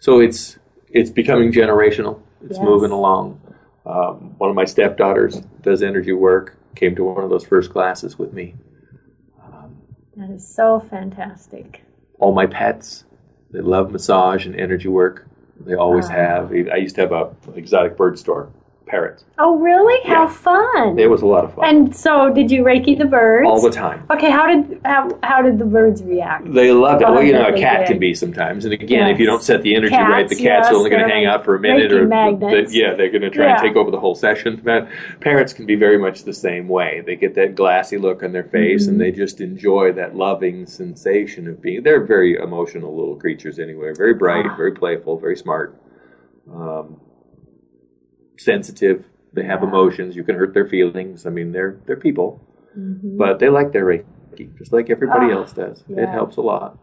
[0.00, 0.58] so it's
[0.90, 2.20] it's becoming generational.
[2.42, 2.62] It's Yes.
[2.64, 3.40] moving along.
[3.86, 6.56] Um, one of my stepdaughters does energy work.
[6.74, 8.54] Came to one of those first classes with me.
[10.16, 11.84] That is so fantastic.
[12.18, 13.04] All my pets,
[13.50, 15.27] they love massage and energy work.
[15.60, 16.12] They always Ah.
[16.12, 16.52] have.
[16.52, 18.48] I used to have a exotic bird store
[18.88, 19.24] parrots.
[19.38, 20.02] Oh, really?
[20.08, 20.98] How fun!
[20.98, 21.64] It was a lot of fun.
[21.68, 23.46] and so, did you Reiki the birds?
[23.46, 24.04] all the time.
[24.10, 26.52] Okay, how did how, how did the birds react?
[26.52, 27.08] They loved it.
[27.08, 27.88] Well, you know, a cat did.
[27.88, 28.64] can be sometimes.
[28.64, 31.02] And again, if you don't set the energy Cats, right, the cat's yes, only going
[31.06, 32.74] to hang out for a minute, or magnets.
[32.74, 33.52] yeah, they're going to try Yeah.
[33.60, 34.60] and take over the whole session.
[34.64, 37.02] Man, parrots can be very much the same way.
[37.06, 38.90] They get that glassy look on their face, Mm-hmm.
[38.92, 41.82] and they just enjoy that loving sensation of being.
[41.82, 43.92] They're very emotional little creatures anyway.
[43.96, 44.56] Very bright, Ah.
[44.56, 45.74] very playful, very smart,
[46.52, 47.00] um,
[48.38, 49.04] sensitive.
[49.32, 49.68] They have Yeah.
[49.68, 50.16] emotions.
[50.16, 51.26] You can hurt their feelings.
[51.26, 52.40] I mean, they're they're people,
[52.78, 53.16] Mhm.
[53.18, 55.84] but they like their Reiki just like everybody Ah, else does.
[55.88, 56.78] It helps a lot.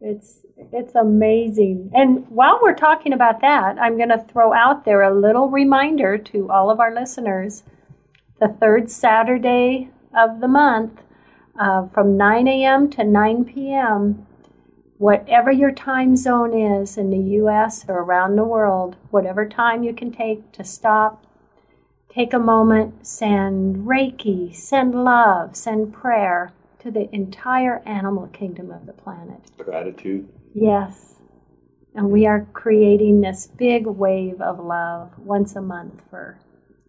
[0.00, 1.90] It's it's amazing.
[1.94, 6.18] And while we're talking about that, I'm going to throw out there a little reminder
[6.18, 7.64] to all of our listeners.
[8.40, 11.02] The third Saturday of the month,
[11.58, 12.88] uh, from 9 a.m.
[12.90, 14.26] to 9 p.m.,
[15.00, 17.86] whatever your time zone is in the U.S.
[17.88, 21.24] or around the world, whatever time you can take to stop,
[22.10, 28.84] take a moment, send Reiki, send love, send prayer to the entire animal kingdom of
[28.84, 29.40] the planet.
[29.56, 30.28] Gratitude.
[30.54, 31.14] Yes.
[31.94, 36.38] And we are creating this big wave of love once a month for.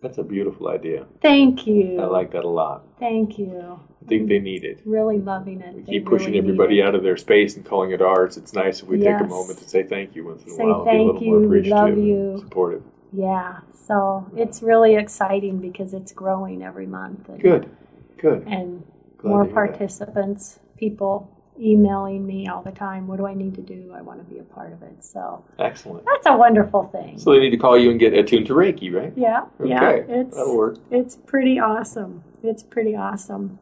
[0.02, 1.06] That's a beautiful idea.
[1.22, 2.00] Thank you.
[2.02, 2.84] I like that a lot.
[3.00, 3.80] Thank you.
[4.04, 4.82] I think they need it.
[4.84, 5.76] Really loving it.
[5.76, 8.36] We They keep pushing really everybody out of their space and calling it ours.
[8.36, 10.68] It's nice if we take a moment to say thank you once in Say a
[10.68, 10.86] while.
[10.86, 12.38] thank be a little you, more appreciative love you.
[12.40, 12.84] supportive.
[13.14, 13.60] Yeah.
[13.88, 17.30] So it's really exciting because it's growing every month.
[17.30, 17.70] And, Good.
[18.18, 18.48] Good.
[18.48, 18.84] And
[19.20, 19.54] Glad more hear that.
[19.54, 21.30] participants, people
[21.62, 23.08] emailing me all the time.
[23.08, 23.94] What do I need to do?
[23.96, 25.04] I want to be a part of it.
[25.06, 26.06] So Excellent.
[26.06, 27.20] that's a wonderful thing.
[27.20, 29.14] So they need to call you and get attuned to Reiki, right?
[29.16, 30.78] Yeah, yeah, it's that'll work.
[30.90, 32.24] it's pretty awesome.
[32.44, 33.60] It's pretty awesome.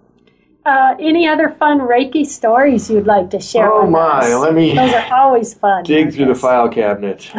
[0.66, 3.72] Uh, any other fun Reiki stories you'd like to share?
[3.72, 4.42] Oh with my, us?
[4.42, 5.84] let me Those are always fun.
[5.88, 7.30] Dig through the file cabinet.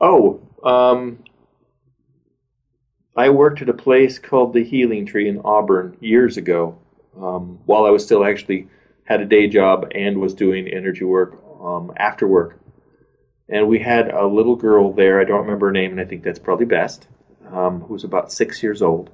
[0.00, 1.18] oh, um,
[3.18, 6.78] I worked at a place called the Healing Tree in Auburn years ago,
[7.20, 8.68] um, while I was still actually
[9.04, 12.60] had a day job and was doing energy work um, after work.
[13.48, 15.20] And we had a little girl there.
[15.20, 17.08] I don't remember her name, and I think that's probably best.
[17.50, 19.10] Um, who was about six years old,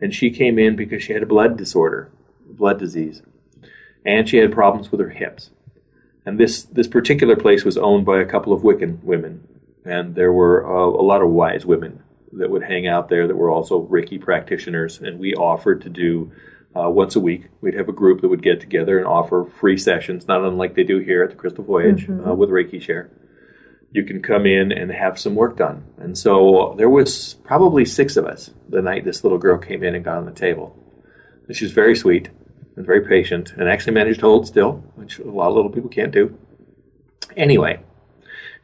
[0.00, 2.10] and she came in because she had a blood disorder,
[2.48, 3.22] blood disease
[4.04, 5.50] and she had problems with her hips.
[6.24, 9.46] And this this particular place was owned by a couple of Wiccan women,
[9.84, 13.36] and there were uh, a lot of wise women that would hang out there that
[13.36, 15.00] were also Reiki practitioners.
[15.00, 16.32] And we offered to do
[16.74, 17.48] uh, once a week.
[17.60, 20.84] We'd have a group that would get together and offer free sessions, not unlike they
[20.84, 23.10] do here at the Crystal Voyage uh, with Reiki Share.
[23.92, 25.84] You can come in and have some work done.
[25.98, 29.96] And so there was probably six of us the night this little girl came in
[29.96, 30.76] and got on the table.
[31.48, 32.28] And she was very sweet
[32.76, 35.90] and very patient and actually managed to hold still, which a lot of little people
[35.90, 36.38] can't do.
[37.36, 37.80] Anyway,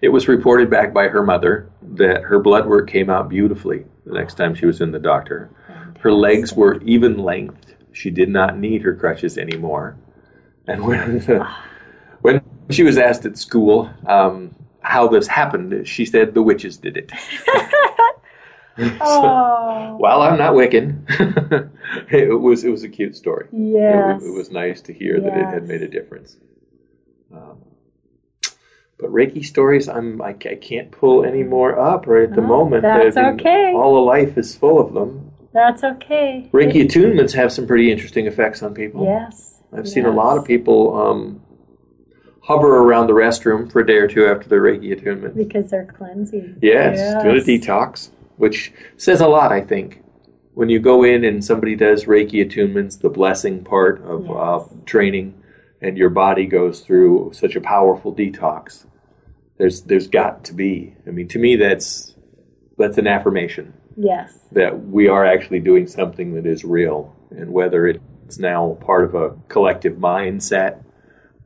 [0.01, 4.15] it was reported back by her mother that her blood work came out beautifully the
[4.15, 5.51] next time she was in the doctor.
[6.01, 7.75] Her legs were even length.
[7.93, 9.97] She did not need her crutches anymore.
[10.69, 11.21] And when,
[12.21, 16.97] when she was asked at school um, how this happened, she said the witches did
[16.97, 17.13] it.
[19.01, 21.71] Oh, Well, I'm not Wiccan.
[22.11, 23.47] it was it was a cute story.
[23.47, 24.21] It, yes.
[24.21, 26.37] was, it was nice to hear that it had made a difference.
[27.33, 27.59] Um,
[28.99, 32.47] but Reiki stories, I'm I, I can't pull any more up right at the Oh,
[32.47, 32.83] moment.
[32.83, 33.73] that's I mean, okay.
[33.75, 35.31] All of life is full of them.
[35.53, 36.49] That's okay.
[36.53, 39.05] Reiki It- attunements have some pretty interesting effects on people.
[39.05, 39.53] yes.
[39.73, 41.43] I've seen a lot of people um,
[42.41, 45.37] hover around the restroom for a day or two after their Reiki attunement.
[45.37, 46.57] because they're cleansing.
[46.63, 50.03] Yes, do a detox, which says a lot, I think.
[50.55, 54.35] When you go in and somebody does Reiki attunements, the blessing part of Yes.
[54.35, 55.35] uh, training,
[55.81, 58.87] and your body goes through such a powerful detox,
[59.59, 60.95] there's there's got to be.
[61.07, 62.15] I mean, to me, that's
[62.79, 64.39] that's an affirmation Yes.
[64.53, 69.15] that we are actually doing something that is real, and whether it's now part of
[69.15, 70.83] a collective mindset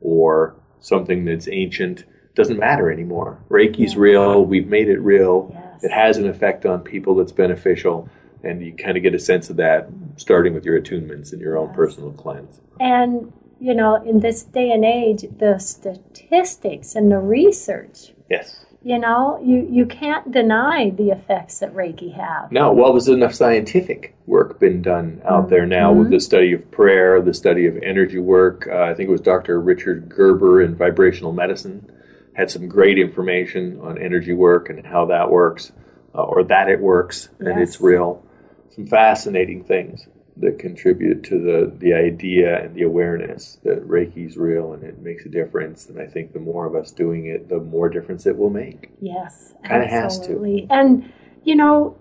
[0.01, 3.43] or something that's ancient doesn't matter anymore.
[3.49, 4.45] Reiki's real.
[4.45, 5.51] We've made it real.
[5.53, 5.83] Yes.
[5.83, 8.09] It has an effect on people that's beneficial,
[8.43, 11.57] and you kind of get a sense of that starting with your attunements and your
[11.57, 11.75] own Yes.
[11.75, 12.59] personal cleanse.
[12.79, 18.65] And, you know, in this day and age, the statistics and the research, Yes.
[18.83, 22.51] you know, you, you can't deny the effects that Reiki have.
[22.51, 26.71] No, well, there's enough scientific work been done out there now with the study of
[26.71, 28.67] prayer, the study of energy work.
[28.67, 29.61] Uh, I think it was Dr.
[29.61, 31.87] Richard Gerber in vibrational medicine
[32.33, 35.71] had some great information on energy work and how that works,
[36.15, 37.69] uh, or that it works and Yes.
[37.75, 38.23] it's real.
[38.69, 40.07] Some fascinating things.
[40.37, 45.25] That contribute to the, the idea and the awareness that Reiki's real and it makes
[45.25, 45.87] a difference.
[45.89, 48.91] And I think the more of us doing it, the more difference it will make.
[49.01, 50.23] Yes, Kinda has to.
[50.23, 50.67] absolutely.
[50.69, 51.11] And
[51.43, 51.97] you know,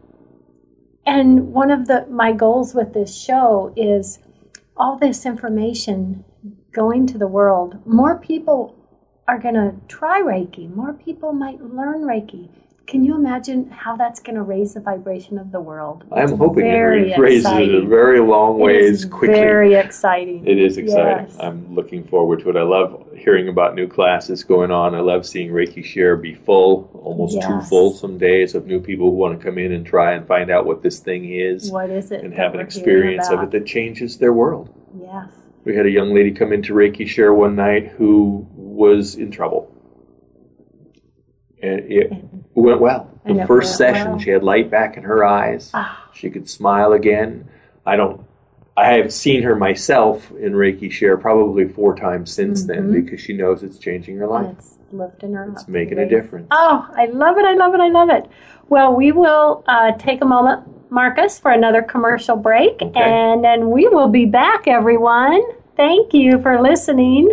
[1.06, 4.18] and one of the my goals with this show is
[4.76, 6.24] all this information
[6.72, 7.84] going to the world.
[7.86, 8.76] More people
[9.26, 10.72] are going to try Reiki.
[10.74, 12.48] More people might learn Reiki.
[12.90, 16.02] Can you imagine how that's going to raise the vibration of the world?
[16.10, 19.38] It's I'm hoping it raises it a very long ways quickly.
[19.38, 20.44] Very exciting.
[20.44, 21.26] It is exciting.
[21.28, 21.36] Yes.
[21.38, 22.56] I'm looking forward to it.
[22.56, 24.96] I love hearing about new classes going on.
[24.96, 27.68] I love seeing Reiki Share be full, almost too Yes.
[27.68, 30.50] full some days of new people who want to come in and try and find
[30.50, 32.24] out what this thing is What is it?
[32.24, 34.68] and have an experience of it that changes their world.
[35.00, 35.28] Yes.
[35.64, 39.72] We had a young lady come into Reiki Share one night who was in trouble.
[41.62, 42.12] And it
[42.60, 43.08] went well.
[43.26, 44.18] The first session, well.
[44.18, 45.70] she had light back in her eyes.
[45.74, 46.08] Ah.
[46.14, 47.48] She could smile again.
[47.86, 48.24] I don't.
[48.76, 53.34] I have seen her myself in Reiki Share probably four times since then because she
[53.34, 54.46] knows it's changing her life.
[54.46, 55.68] And it's lifting her It's up.
[55.68, 56.46] making a difference.
[56.50, 57.44] Oh, I love it.
[57.44, 57.80] I love it.
[57.80, 58.26] I love it.
[58.70, 63.00] Well, we will uh, take a moment, Marcus, for another commercial break, Okay.
[63.00, 65.42] and then we will be back, everyone.
[65.76, 67.28] Thank you for listening.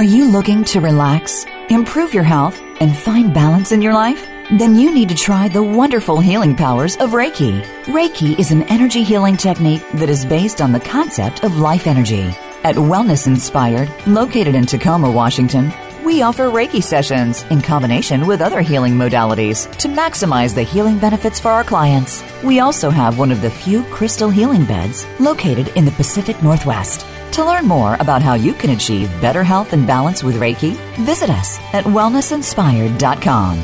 [0.00, 4.26] Are you looking to relax, improve your health, and find balance in your life?
[4.50, 7.62] Then you need to try the wonderful healing powers of Reiki.
[7.84, 12.34] Reiki is an energy healing technique that is based on the concept of life energy.
[12.64, 15.70] At Wellness Inspired, located in Tacoma, Washington,
[16.02, 21.38] we offer Reiki sessions in combination with other healing modalities to maximize the healing benefits
[21.38, 22.24] for our clients.
[22.42, 27.04] We also have one of the few crystal healing beds located in the Pacific Northwest.
[27.32, 30.74] To learn more about how you can achieve better health and balance with Reiki,
[31.04, 33.62] visit us at wellnessinspired.com.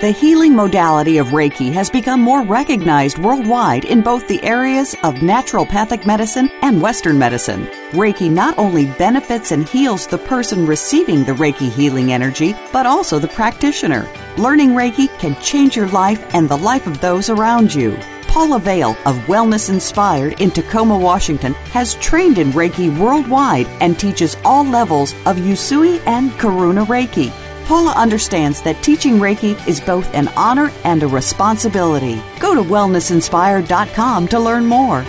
[0.00, 5.16] The healing modality of Reiki has become more recognized worldwide in both the areas of
[5.16, 7.66] naturopathic medicine and Western medicine.
[7.90, 13.18] Reiki not only benefits and heals the person receiving the Reiki healing energy, but also
[13.18, 14.08] the practitioner.
[14.38, 17.94] Learning Reiki can change your life and the life of those around you.
[18.30, 24.36] Paula Vale of Wellness Inspired in Tacoma, Washington has trained in Reiki worldwide and teaches
[24.44, 27.32] all levels of Usui and Karuna Reiki.
[27.66, 32.22] Paula understands that teaching Reiki is both an honor and a responsibility.
[32.38, 35.04] Go to wellnessinspired.com to learn more.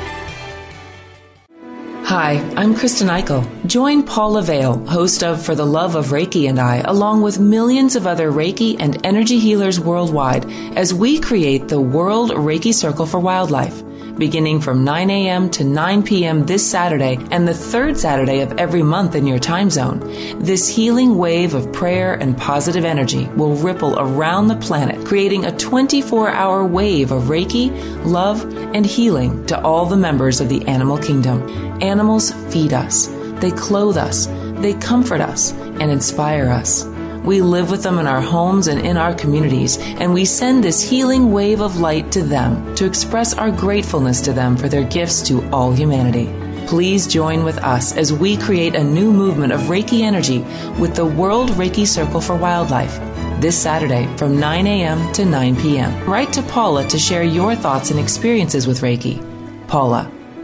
[2.12, 3.48] Hi, I'm Kristen Eichel.
[3.66, 7.96] Join Paula Vale, host of For the Love of Reiki and I, along with millions
[7.96, 10.44] of other Reiki and energy healers worldwide,
[10.76, 13.82] as we create the World Reiki Circle for Wildlife.
[14.18, 15.50] Beginning from 9 a.m.
[15.52, 16.46] to 9 p.m.
[16.46, 20.02] this Saturday and the third Saturday of every month in your time zone,
[20.38, 25.58] this healing wave of prayer and positive energy will ripple around the planet, creating a
[25.58, 27.72] 24 hour wave of Reiki,
[28.06, 28.44] love,
[28.76, 31.71] and healing to all the members of the animal kingdom.
[31.82, 33.08] Animals feed us,
[33.42, 34.28] they clothe us,
[34.62, 36.86] they comfort us, and inspire us.
[37.24, 40.82] We live with them in our homes and in our communities, and we send this
[40.82, 45.24] healing wave of light to them to express our gratefulness to them for their gifts
[45.28, 46.32] to all humanity.
[46.68, 50.40] Please join with us as we create a new movement of Reiki energy
[50.80, 53.00] with the World Reiki Circle for Wildlife.
[53.42, 55.12] This Saturday from 9 a.m.
[55.14, 56.10] to 9 p.m.
[56.10, 59.20] Write to Paula to share your thoughts and experiences with Reiki.
[59.68, 60.12] Paula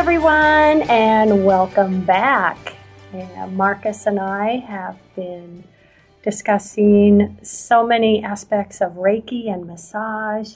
[0.00, 2.74] Everyone, and welcome back.
[3.12, 5.62] And Marcus and I have been
[6.22, 10.54] discussing so many aspects of Reiki and massage.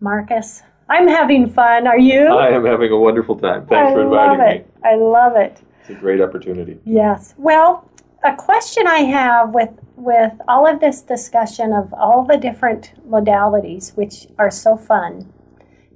[0.00, 1.86] Marcus, I'm having fun.
[1.86, 2.26] Are you?
[2.26, 3.66] I am having a wonderful time.
[3.66, 4.66] Thanks I for love inviting it.
[4.66, 4.72] me.
[4.84, 5.62] I love it.
[5.80, 6.78] It's a great opportunity.
[6.84, 7.34] Yes.
[7.38, 7.90] Well,
[8.22, 13.96] a question I have with with all of this discussion of all the different modalities,
[13.96, 15.32] which are so fun,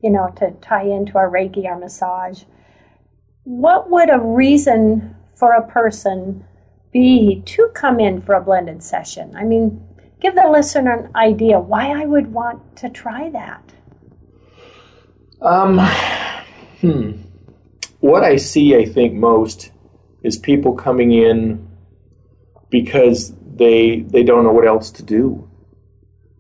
[0.03, 2.45] you know, to tie into our Reiki, our massage.
[3.49, 6.45] What would a reason for a person
[6.93, 9.35] be to come in for a blended session?
[9.35, 9.83] I mean,
[10.21, 13.63] give the listener an idea why I would want to try that.
[15.41, 15.79] Um,
[16.83, 17.13] hmm.
[18.01, 19.73] What I see, I think, most
[20.23, 21.67] is people coming in
[22.69, 25.48] because they they don't know what else to do.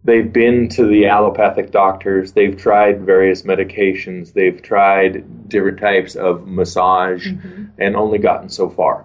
[0.09, 2.33] They've been to the allopathic doctors.
[2.33, 4.33] They've tried various medications.
[4.33, 7.65] They've tried different types of massage, mm-hmm.
[7.77, 9.05] and only gotten so far,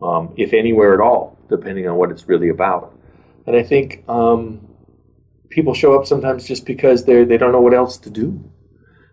[0.00, 2.98] um, if anywhere at all, depending on what it's really about.
[3.46, 4.66] And I think um,
[5.50, 8.42] people show up sometimes just because they they don't know what else to do.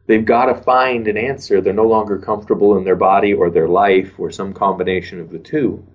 [0.05, 1.59] They've got to find an answer.
[1.59, 5.39] They're no longer comfortable in their body or their life or some combination of the
[5.39, 5.85] two.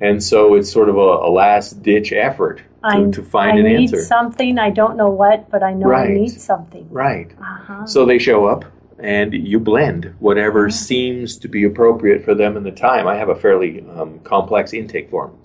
[0.00, 3.64] And so it's sort of a, a last ditch effort to, to find I an
[3.64, 4.02] need answer.
[4.02, 4.58] something.
[4.58, 6.10] I don't know what, but I know Right.
[6.10, 6.88] I need something.
[6.90, 7.30] Right.
[7.40, 7.86] Uh-huh.
[7.86, 8.64] So they show up
[8.98, 13.06] and you blend whatever seems to be appropriate for them in the time.
[13.08, 15.36] I have a fairly um, complex intake form,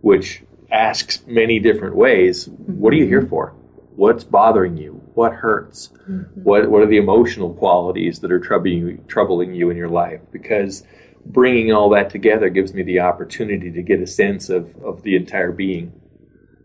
[0.00, 2.48] which asks many different ways.
[2.48, 3.54] What are you here for?
[3.96, 4.92] What's bothering you?
[5.14, 5.90] What hurts?
[6.34, 10.20] What What are the emotional qualities that are troubling you, troubling you in your life?
[10.30, 10.82] Because
[11.26, 15.14] bringing all that together gives me the opportunity to get a sense of, of the
[15.16, 15.92] entire being.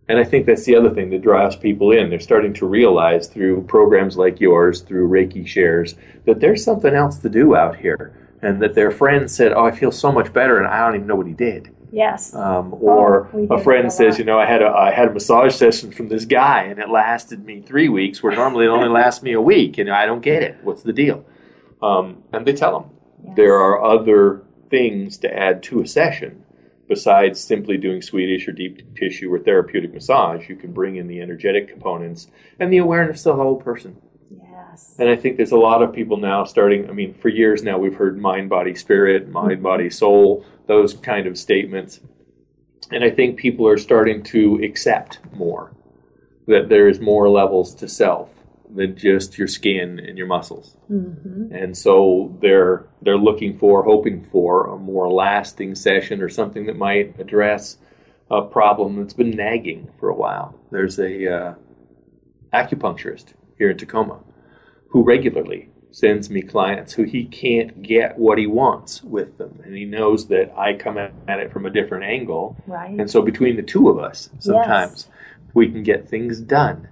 [0.09, 2.09] And I think that's the other thing that draws people in.
[2.09, 5.95] They're starting to realize through programs like yours, through Reiki shares,
[6.25, 8.13] that there's something else to do out here.
[8.41, 11.07] And that their friend said, Oh, I feel so much better, and I don't even
[11.07, 11.75] know what he did.
[11.91, 12.33] Yes.
[12.35, 14.19] Um, or Oh, a friend says.
[14.19, 16.89] You know, I had a, I had a massage session from this guy, and it
[16.89, 20.21] lasted me three weeks, where normally it only lasts me a week, and I don't
[20.21, 20.55] get it.
[20.61, 21.25] What's the deal?
[21.81, 26.43] Um, and they tell them there are other things to add to a session
[26.87, 30.47] besides simply doing Swedish or deep tissue or therapeutic massage.
[30.47, 32.27] You can bring in the energetic components
[32.59, 33.97] and the awareness of the whole person.
[34.31, 34.95] yes.
[34.97, 36.89] And I think there's a lot of people now starting.
[36.89, 41.27] I mean, for years now, we've heard mind, body, spirit, mind, body, soul, those kind
[41.27, 41.99] of statements.
[42.91, 45.73] And I think people are starting to accept more
[46.47, 48.29] that there is more levels to self
[48.73, 50.75] than just your skin and your muscles.
[50.91, 51.53] Mm-hmm.
[51.53, 56.77] And so they're they're looking for, hoping for a more lasting session or something that
[56.77, 57.77] might address
[58.29, 60.59] a problem that's been nagging for a while.
[60.71, 61.53] There's a uh,
[62.53, 64.19] acupuncturist here in Tacoma
[64.89, 69.75] who regularly sends me clients who he can't get what he wants with them, and
[69.75, 72.99] he knows that I come at it from a different angle, Right.
[72.99, 75.07] and so between the two of us, sometimes
[75.53, 76.87] we can get things done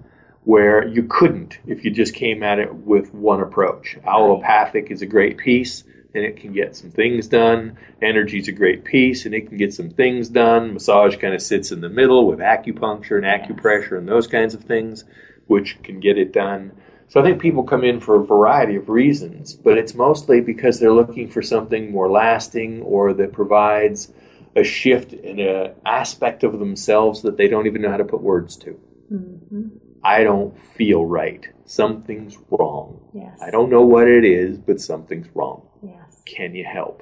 [0.45, 3.97] where you couldn't if you just came at it with one approach.
[4.05, 5.83] Allopathic is a great piece
[6.13, 7.77] and it can get some things done.
[8.01, 10.73] Energy is a great piece and it can get some things done.
[10.73, 14.63] Massage kind of sits in the middle with acupuncture and acupressure and those kinds of
[14.63, 15.03] things,
[15.47, 16.71] which can get it done.
[17.07, 20.79] So I think people come in for a variety of reasons, but it's mostly because
[20.79, 24.11] they're looking for something more lasting or that provides
[24.55, 28.21] a shift in an aspect of themselves that they don't even know how to put
[28.21, 28.79] words to.
[29.11, 29.84] Mm-hmm.
[30.05, 31.47] I don't feel right.
[31.65, 33.01] Something's wrong.
[33.11, 33.39] Yes.
[33.41, 35.67] I don't know what it is, but something's wrong.
[35.81, 36.21] Yes.
[36.25, 37.01] Can you help?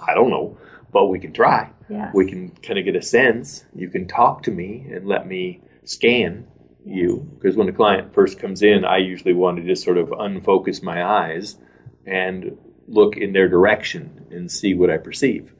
[0.00, 0.56] I don't know,
[0.90, 1.70] but we can try.
[1.90, 2.14] Yes.
[2.14, 3.66] We can kind of get a sense.
[3.74, 6.46] You can talk to me and let me scan
[6.84, 7.28] you.
[7.34, 10.82] Because when the client first comes in, I usually want to just sort of unfocus
[10.82, 11.56] my eyes
[12.06, 12.56] and
[12.88, 15.52] look in their direction and see what I perceive.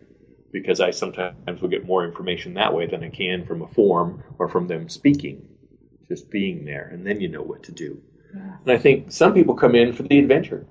[0.50, 4.24] Because I sometimes will get more information that way than I can from a form
[4.38, 5.46] or from them speaking,
[6.10, 8.02] just being there, and then you know what to do.
[8.34, 10.66] And I think some people come in for the adventure.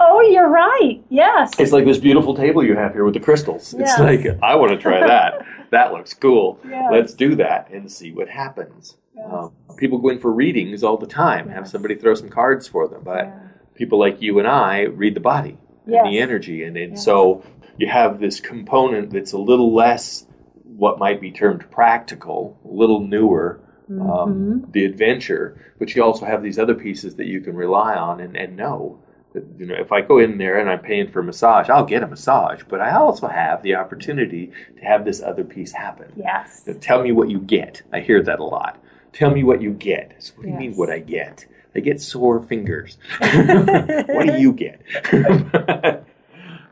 [0.00, 1.02] Oh, you're right.
[1.08, 1.52] Yes.
[1.58, 3.74] It's like this beautiful table you have here with the crystals.
[3.78, 5.44] It's like, I want to try that.
[5.70, 6.58] that looks cool.
[6.68, 6.88] Yes.
[6.92, 8.96] Let's do that and see what happens.
[9.24, 12.86] Um, people go in for readings all the time, have somebody throw some cards for
[12.88, 13.02] them.
[13.04, 13.38] But Yeah.
[13.74, 16.02] people like you and I read the body Yes.
[16.04, 16.62] and the energy.
[16.64, 17.42] And, and so
[17.78, 20.24] you have this component that's a little less
[20.64, 23.60] what might be termed practical, a little newer.
[23.90, 24.10] Mm-hmm.
[24.10, 28.20] Um, the adventure, but you also have these other pieces that you can rely on
[28.20, 28.98] and, and know
[29.32, 31.84] that, you know, if I go in there and I'm paying for a massage, I'll
[31.86, 36.12] get a massage, but I also have the opportunity to have this other piece happen.
[36.16, 36.68] Yes.
[36.80, 37.82] Tell me what you get.
[37.92, 38.82] I hear that a lot.
[39.12, 40.16] Tell me what you get.
[40.18, 41.46] So what do you mean what I get?
[41.74, 42.98] I get sore fingers.
[43.20, 44.82] what do you get?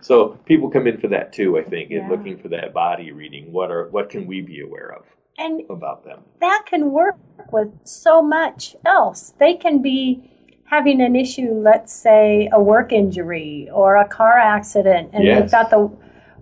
[0.01, 2.11] so people come in for that too, I think, and Yeah.
[2.11, 3.53] looking for that body reading.
[3.53, 5.05] What are what can we be aware of
[5.39, 6.21] And about them?
[6.41, 7.17] that can work
[7.53, 9.35] with so much else.
[9.39, 10.31] They can be
[10.65, 15.43] having an issue, let's say a work injury or a car accident, and Yes.
[15.43, 15.91] they've got the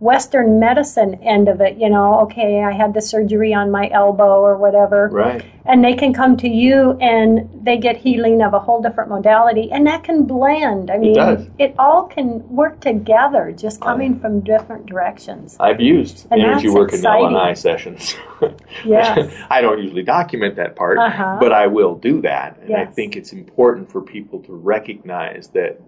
[0.05, 1.79] Western medicine end of it.
[1.79, 5.09] You know, okay, I had the surgery on my elbow or whatever.
[5.11, 5.43] Right.
[5.67, 9.71] and they can come to you and they get healing of a whole different modality
[9.73, 11.47] and that can blend i mean does.
[11.59, 12.29] it all can
[12.61, 17.01] work together just coming from different directions I've used And energy work in.
[17.01, 18.15] LNI sessions.
[18.85, 19.33] Yes.
[19.49, 21.37] I don't usually document that part, Uh-huh.
[21.41, 22.59] but I will do that.
[22.63, 25.81] And I think it's important for people to recognize that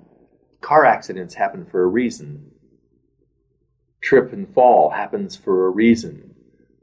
[0.68, 2.28] car accidents happen for a reason.
[4.06, 6.32] Trip and fall happens for a reason.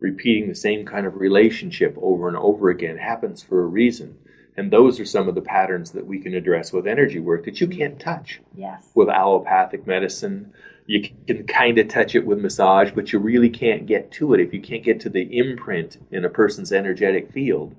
[0.01, 4.17] repeating the same kind of relationship over and over again happens for a reason.
[4.57, 7.61] And those are some of the patterns that we can address with energy work that
[7.61, 8.41] you can't touch.
[8.53, 8.89] Yes.
[8.93, 10.51] With allopathic medicine,
[10.85, 14.41] you can kind of touch it with massage, but you really can't get to it.
[14.41, 17.73] If you can't get to the imprint in a person's energetic field,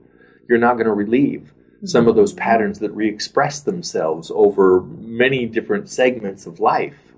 [0.49, 1.53] you're not going to relieve
[1.85, 2.41] some of those mm-hmm.
[2.41, 7.14] patterns that re express themselves over many different segments of life.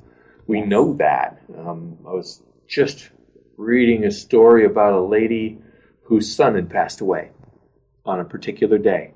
[0.47, 1.41] We know that.
[1.57, 3.11] Um, I was just
[3.57, 5.59] reading a story about a lady
[6.03, 7.31] whose son had passed away
[8.05, 9.13] on a particular day.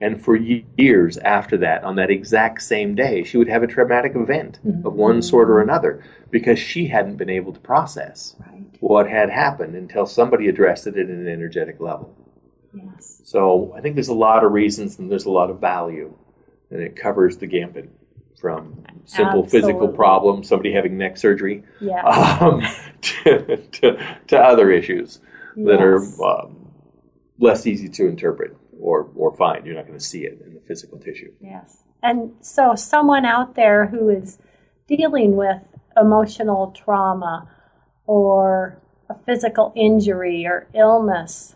[0.00, 4.16] And for years after that, on that exact same day, she would have a traumatic
[4.16, 6.02] event of one sort or another
[6.32, 8.64] because she hadn't been able to process Right.
[8.80, 12.16] what had happened until somebody addressed it at an energetic level.
[12.74, 13.20] Yes.
[13.24, 16.12] So I think there's a lot of reasons and there's a lot of value,
[16.72, 17.88] and it covers the gambit
[18.40, 19.96] from simple physical Absolutely.
[19.96, 22.04] problems, somebody having neck surgery, Yes.
[22.40, 22.62] um,
[23.02, 25.20] to, to, to other issues
[25.56, 26.68] that are um,
[27.38, 29.66] less easy to interpret or, or find.
[29.66, 31.32] You're not going to see it in the physical tissue.
[31.40, 31.82] Yes.
[32.02, 34.38] And so, someone out there who is
[34.88, 35.58] dealing with
[35.96, 37.48] emotional trauma
[38.06, 41.54] or a physical injury or illness,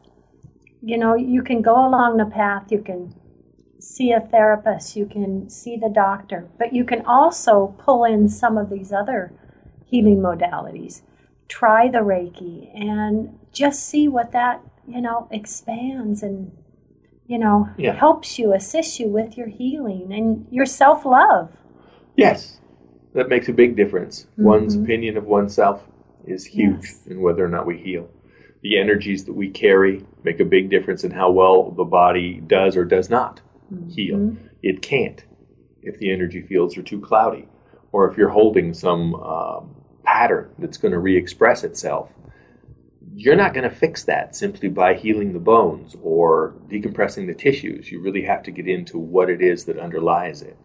[0.82, 3.12] you know, you can go along the path, you can
[3.78, 8.56] see a therapist, you can see the doctor, but you can also pull in some
[8.56, 9.32] of these other
[9.84, 11.02] healing modalities.
[11.48, 16.52] Try the Reiki and just see what that, you know, expands and
[17.28, 17.92] you know, Yeah.
[17.92, 21.50] helps you, assists you with your healing and your self love.
[22.14, 22.60] Yes,
[23.14, 24.28] that makes a big difference.
[24.38, 24.84] One's mm-hmm.
[24.84, 25.84] opinion of oneself
[26.24, 27.06] is huge Yes.
[27.08, 28.08] in whether or not we heal.
[28.62, 32.76] The energies that we carry make a big difference in how well the body does
[32.76, 33.40] or does not
[33.88, 34.36] heal.
[34.62, 35.24] It can't
[35.82, 37.48] if the energy fields are too cloudy
[37.92, 42.10] or if you're holding some um, pattern that's going to re express itself.
[43.14, 47.90] You're not going to fix that simply by healing the bones or decompressing the tissues.
[47.90, 50.56] You really have to get into what it is that underlies it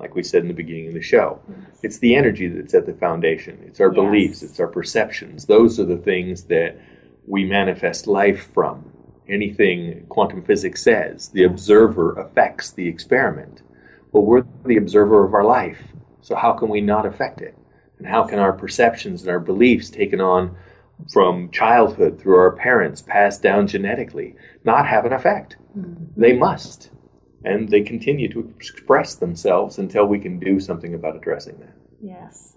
[0.00, 1.40] like we said in the beginning of the show.
[1.82, 3.62] It's the energy that's at the foundation.
[3.66, 3.94] It's our Yes.
[3.94, 5.44] beliefs, it's our perceptions.
[5.46, 6.78] Those are the things that
[7.26, 8.89] we manifest life from.
[9.30, 13.62] Anything quantum physics says, the observer affects the experiment.
[14.12, 17.56] Well, we're the observer of our life, so how can we not affect it?
[17.98, 20.56] And how can our perceptions and our beliefs taken on
[21.12, 25.56] from childhood through our parents, passed down genetically, not have an effect?
[25.76, 26.20] Mm-hmm.
[26.20, 26.90] They must
[27.44, 31.74] and they continue to express themselves until we can do something about addressing that.
[32.02, 32.56] Yes.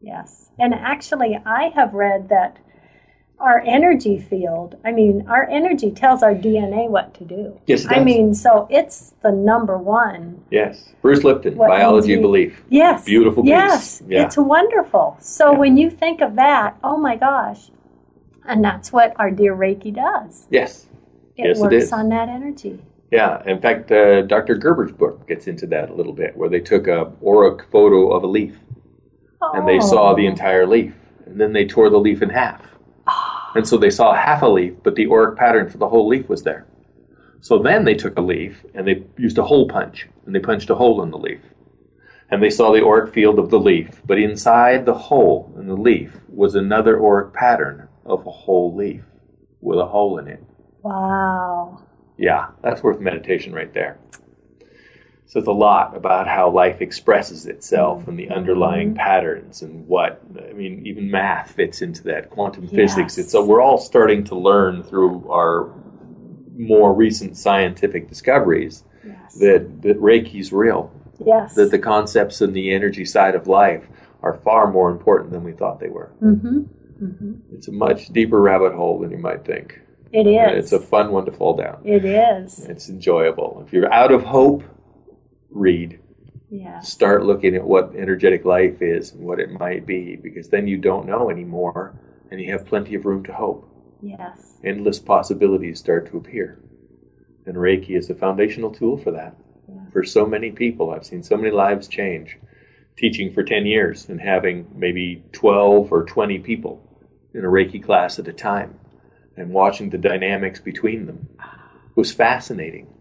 [0.00, 0.50] Yes.
[0.58, 2.58] And actually, I have read that
[3.40, 7.58] our energy field, I mean, our energy tells our DNA what to do.
[7.66, 10.42] Yes, it I mean, so it's the number one.
[10.50, 12.62] Yes, Bruce Lipton, What Biology of Belief.
[12.70, 13.04] Yes.
[13.04, 13.50] Beautiful piece.
[13.50, 14.02] Yes.
[14.08, 14.24] Yeah.
[14.24, 15.16] It's wonderful.
[15.20, 15.58] So Yeah.
[15.58, 17.70] when you think of that, oh my gosh.
[18.46, 20.46] And that's what our dear Reiki does.
[20.50, 20.86] Yes,
[21.36, 22.78] It Yes, it works on that energy.
[23.10, 23.42] yeah.
[23.46, 24.54] In fact, uh, Dr.
[24.54, 28.22] Gerber's book gets into that a little bit, where they took a auric photo of
[28.22, 28.58] a leaf
[29.54, 30.30] and they saw the Oh.
[30.30, 30.94] entire leaf,
[31.26, 32.73] and then they tore the leaf in half,
[33.54, 36.28] and so they saw half a leaf, but the auric pattern for the whole leaf
[36.28, 36.66] was there.
[37.40, 40.70] So then they took a leaf and they used a hole punch, and they punched
[40.70, 41.40] a hole in the leaf.
[42.30, 45.76] and they saw the auric field of the leaf, but inside the hole in the
[45.76, 49.02] leaf was another auric pattern of a whole leaf
[49.60, 50.42] with a hole in it.
[50.82, 51.80] Wow.
[52.16, 53.98] Yeah, that's worth meditation right there.
[55.34, 60.52] Says a lot about how life expresses itself and the underlying patterns and what I
[60.52, 60.86] mean.
[60.86, 62.30] Even math fits into that.
[62.30, 63.18] Quantum physics.
[63.18, 65.72] It's so we're all starting to learn through our
[66.56, 69.34] more recent scientific discoveries Yes.
[69.40, 70.92] that that Reiki's real.
[71.18, 71.54] yes.
[71.56, 73.88] That the concepts and the energy side of life
[74.22, 76.12] are far more important than we thought they were.
[76.22, 76.58] mm-hmm.
[77.04, 77.32] Mm-hmm.
[77.56, 79.80] It's a much deeper rabbit hole than you might think.
[80.12, 80.36] It is.
[80.48, 81.80] And it's a fun one to fall down.
[81.84, 82.60] it is.
[82.66, 83.64] It's enjoyable.
[83.66, 84.62] If you're out of hope,
[85.54, 86.00] read.
[86.50, 86.90] Yes.
[86.90, 90.76] Start looking at what energetic life is and what it might be, because then you
[90.76, 91.98] don't know anymore
[92.30, 93.68] and you have plenty of room to hope.
[94.02, 94.58] Yes.
[94.62, 96.58] Endless possibilities start to appear.
[97.46, 99.36] And Reiki is a foundational tool for that.
[99.92, 102.38] For so many people, I've seen so many lives change.
[102.96, 106.82] Teaching for 10 years and having maybe 12 or 20 people
[107.32, 108.78] in a Reiki class at a time
[109.36, 111.28] and watching the dynamics between them
[111.94, 112.93] was fascinating.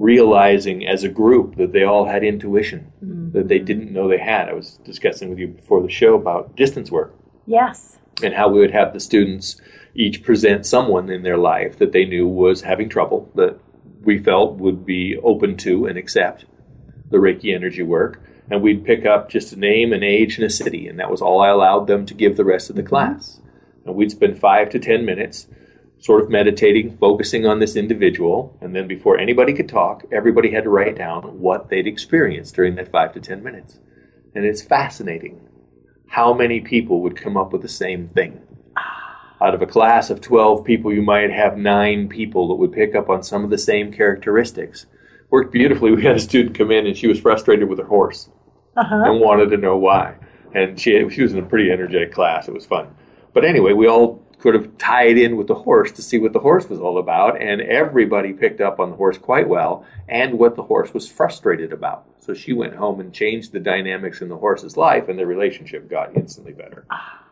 [0.00, 3.32] Realizing as a group that they all had intuition mm.
[3.34, 4.48] that they didn't know they had.
[4.48, 7.14] I was discussing with you before the show about distance work
[7.46, 7.98] Yes.
[8.22, 9.60] and how we would have the students
[9.94, 13.58] each present someone in their life that they knew was having trouble that
[14.02, 16.46] we felt would be open to and accept
[17.10, 18.22] the Reiki energy work.
[18.50, 21.20] And we'd pick up just a name, an age, and a city, and that was
[21.20, 22.88] all I allowed them to give the rest of the mm-hmm.
[22.88, 23.40] class.
[23.84, 25.46] And we'd spend five to ten minutes
[26.00, 30.64] sort of meditating, focusing on this individual, and then before anybody could talk, everybody had
[30.64, 33.78] to write down what they'd experienced during that five to ten minutes.
[34.34, 35.40] And it's fascinating
[36.08, 38.40] how many people would come up with the same thing.
[39.42, 42.94] Out of a class of 12 people, you might have nine people that would pick
[42.94, 44.86] up on some of the same characteristics.
[45.30, 45.92] Worked beautifully.
[45.92, 48.28] We had a student come in and she was frustrated with her horse
[48.76, 49.02] Uh-huh.
[49.06, 50.16] and wanted to know why.
[50.54, 52.48] And she, she was in a pretty energetic class.
[52.48, 52.88] It was fun.
[53.32, 56.38] But anyway, we all could have tied in with the horse to see what the
[56.40, 60.56] horse was all about, and everybody picked up on the horse quite well and what
[60.56, 62.06] the horse was frustrated about.
[62.20, 65.88] So she went home and changed the dynamics in the horse's life, and the relationship
[65.90, 66.86] got instantly better.
[66.90, 67.22] Ah,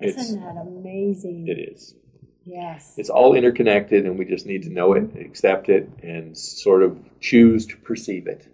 [0.00, 1.48] it's, Isn't that amazing?
[1.48, 1.94] it is.
[2.44, 2.94] Yes.
[2.96, 6.96] It's all interconnected, and we just need to know it, accept it, and sort of
[7.18, 8.46] choose to perceive it.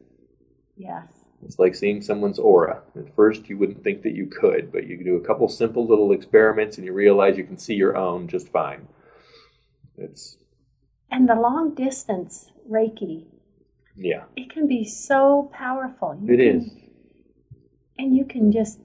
[0.76, 1.11] yes.
[1.44, 2.82] It's like seeing someone's aura.
[2.96, 6.12] At first, you wouldn't think that you could, but you do a couple simple little
[6.12, 8.86] experiments and you realize you can see your own just fine.
[9.96, 10.38] It's,
[11.10, 13.26] And the long distance Reiki,
[13.96, 16.18] yeah, it can be so powerful.
[16.22, 16.70] You it can, is.
[17.98, 18.78] And you can just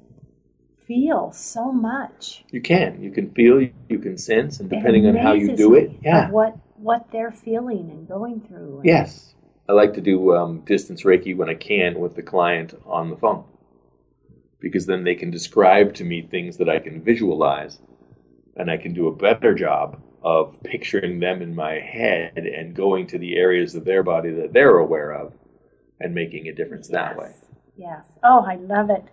[0.85, 2.43] feel so much.
[2.51, 3.01] You can.
[3.01, 6.29] You can feel, you can sense, and depending on how you do it, yeah.
[6.29, 8.81] What what they're feeling and going through.
[8.83, 9.33] Yes.
[9.69, 13.17] I like to do um, distance Reiki when I can with the client on the
[13.17, 13.43] phone
[14.59, 17.79] because then they can describe to me things that I can visualize
[18.55, 23.07] and I can do a better job of picturing them in my head and going
[23.07, 25.33] to the areas of their body that they're aware of
[25.99, 27.33] and making a difference that way.
[27.75, 28.05] Yes.
[28.23, 29.03] Oh, I love it.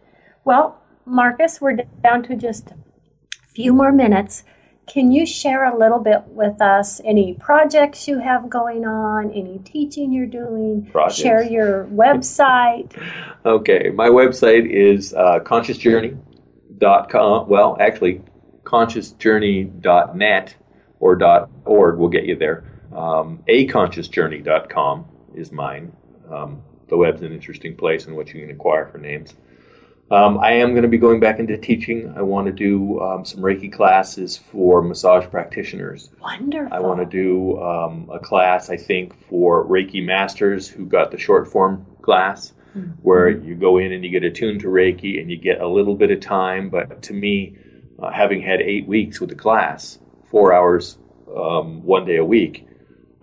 [0.44, 4.44] Well, Marcus, we're down to just a few more minutes.
[4.86, 9.58] Can you share a little bit with us any projects you have going on, any
[9.64, 10.86] teaching you're doing?
[10.92, 11.20] Projects.
[11.20, 12.92] Share your website.
[13.46, 17.46] Okay, my website is uh, consciousjourney.com.
[17.46, 18.22] Well, actually,
[18.62, 20.56] consciousjourney.net
[20.98, 22.64] or .org will get you there.
[22.96, 25.04] Um, aconsciousjourney.com
[25.34, 25.92] is mine.
[26.30, 29.34] Um, the web's an interesting place in which you can inquire for names.
[30.10, 32.12] Um, I am going to be going back into teaching.
[32.14, 36.10] I want to do um, some Reiki classes for massage practitioners.
[36.20, 36.76] Wonderful.
[36.76, 41.18] I want to do um, a class, I think, for Reiki masters who got the
[41.18, 42.52] short form class,
[43.02, 45.94] where you go in and you get attuned to Reiki and you get a little
[45.94, 46.68] bit of time.
[46.68, 47.56] But to me,
[47.98, 50.00] uh, having had eight weeks with the class,
[50.30, 50.98] four hours
[51.34, 52.66] um, one day a week,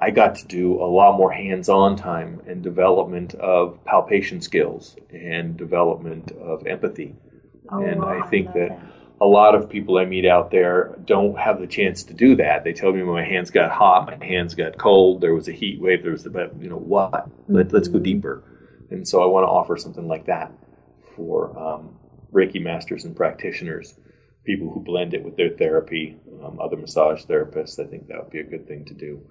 [0.01, 4.95] I got to do a lot more hands on time and development of palpation skills
[5.11, 7.15] and development of empathy.
[7.71, 8.79] Oh, and I I think love that that.
[9.21, 12.63] a lot of people I meet out there don't have the chance to do that.
[12.63, 15.79] They tell me my hands got hot, my hands got cold, there was a heat
[15.79, 17.29] wave, there was the, you know what?
[17.47, 18.43] Let, let's go deeper.
[18.89, 20.51] And so I want to offer something like that
[21.15, 21.95] for um,
[22.33, 23.93] Reiki masters and practitioners,
[24.45, 27.79] people who blend it with their therapy, um, other massage therapists.
[27.79, 29.21] I think that would be a good thing to do.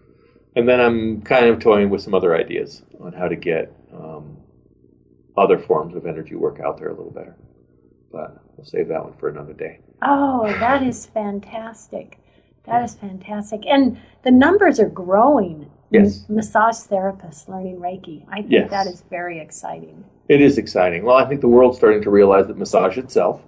[0.56, 4.36] And then I'm kind of toying with some other ideas on how to get um,
[5.36, 7.36] other forms of energy work out there a little better.
[8.10, 9.78] But we'll save that one for another day.
[10.02, 12.18] Oh, that is fantastic.
[12.66, 13.62] That is fantastic.
[13.66, 15.70] And the numbers are growing.
[15.90, 16.24] Yes.
[16.28, 18.24] Massage therapists learning Reiki.
[18.28, 18.70] I think Yes.
[18.70, 20.04] that is very exciting.
[20.28, 21.04] It is exciting.
[21.04, 23.42] Well, I think the world's starting to realize that massage itself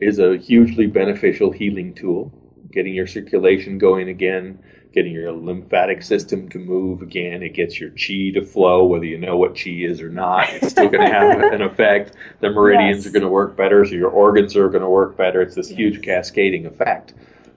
[0.00, 2.32] is a hugely beneficial healing tool.
[2.72, 4.58] Getting your circulation going again,
[4.92, 7.42] getting your lymphatic system to move again.
[7.42, 10.48] It gets your chi to flow, whether you know what chi is or not.
[10.52, 12.12] It's still going to have an effect.
[12.40, 13.06] The meridians Yes.
[13.06, 15.40] are going to work better, so your organs are going to work better.
[15.42, 17.14] It's this huge cascading effect.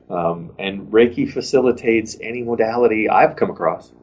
[0.10, 3.94] Um, and Reiki facilitates any modality I've come across.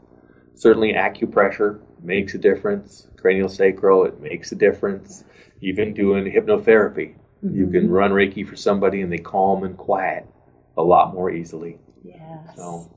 [0.55, 3.07] Certainly, acupressure makes a difference.
[3.17, 5.25] Cranial sacral, it makes a difference.
[5.61, 10.27] Even doing hypnotherapy, you can run Reiki for somebody and they calm and quiet
[10.77, 11.79] a lot more easily.
[12.03, 12.57] Yes.
[12.57, 12.91] So,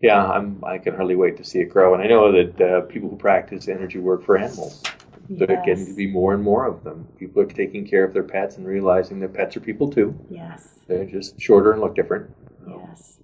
[0.00, 0.62] yeah, I'm.
[0.64, 1.94] I can hardly wait to see it grow.
[1.94, 4.82] And I know that uh, people who practice energy work for animals,
[5.28, 5.38] yes.
[5.40, 7.06] there are getting to be more and more of them.
[7.18, 10.18] People are taking care of their pets and realizing that pets are people too.
[10.30, 10.78] Yes.
[10.86, 12.30] They're just shorter and look different.
[12.68, 13.20] Yes.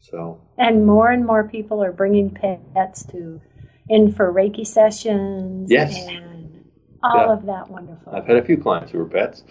[0.00, 3.40] So, And more and more people are bringing pets to
[3.88, 5.70] in for Reiki sessions.
[5.70, 5.96] Yes.
[6.08, 6.64] And
[7.02, 7.32] all Yeah.
[7.32, 8.14] of that wonderful.
[8.14, 9.44] I've had a few clients who were pets.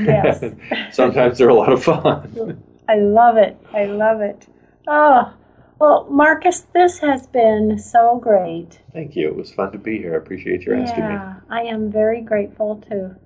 [0.00, 0.44] Yes.
[0.92, 2.62] Sometimes they're a lot of fun.
[2.88, 3.56] I love it.
[3.72, 4.46] I love it.
[4.88, 5.32] Oh,
[5.80, 8.78] well, Marcus, this has been so great.
[8.92, 9.28] Thank you.
[9.28, 10.12] It was fun to be here.
[10.14, 11.10] I appreciate your asking me.
[11.14, 13.16] yeah, I am very grateful to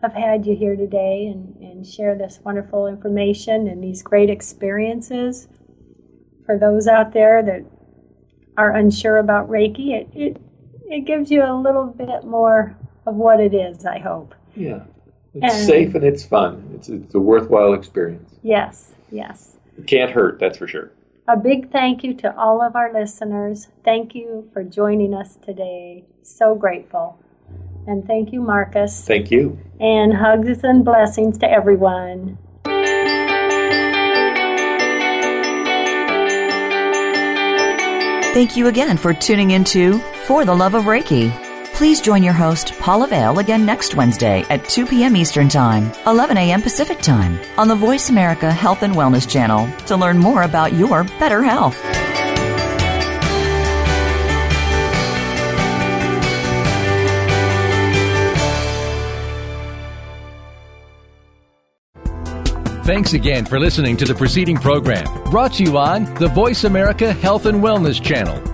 [0.00, 5.48] have had you here today and, and share this wonderful information and these great experiences.
[6.46, 7.64] For those out there that
[8.56, 10.36] are unsure about Reiki, it, it,
[10.86, 14.34] it gives you a little bit more of what it is, I hope.
[14.54, 14.84] Yeah.
[15.34, 16.70] It's And- safe and it's fun.
[16.76, 18.30] It's, it's a worthwhile experience.
[18.42, 19.56] Yes, yes.
[19.76, 20.92] It can't hurt, that's for sure.
[21.26, 23.68] A big thank you to all of our listeners.
[23.82, 26.04] Thank you for joining us today.
[26.22, 27.18] So grateful.
[27.86, 29.06] And thank you, Marcus.
[29.06, 29.58] Thank you.
[29.80, 32.36] And hugs and blessings to everyone.
[38.34, 41.43] Thank you again for tuning into For the Love of Reiki.
[41.74, 45.16] Please join your host, Paula Vale, again next Wednesday at 2 p.m.
[45.16, 46.62] Eastern Time, 11 a.m.
[46.62, 51.02] Pacific Time on the Voice America Health and Wellness Channel to learn more about your
[51.18, 51.76] better health.
[62.86, 67.12] Thanks again for listening to the preceding program brought to you on the Voice America
[67.12, 68.53] Health and Wellness Channel.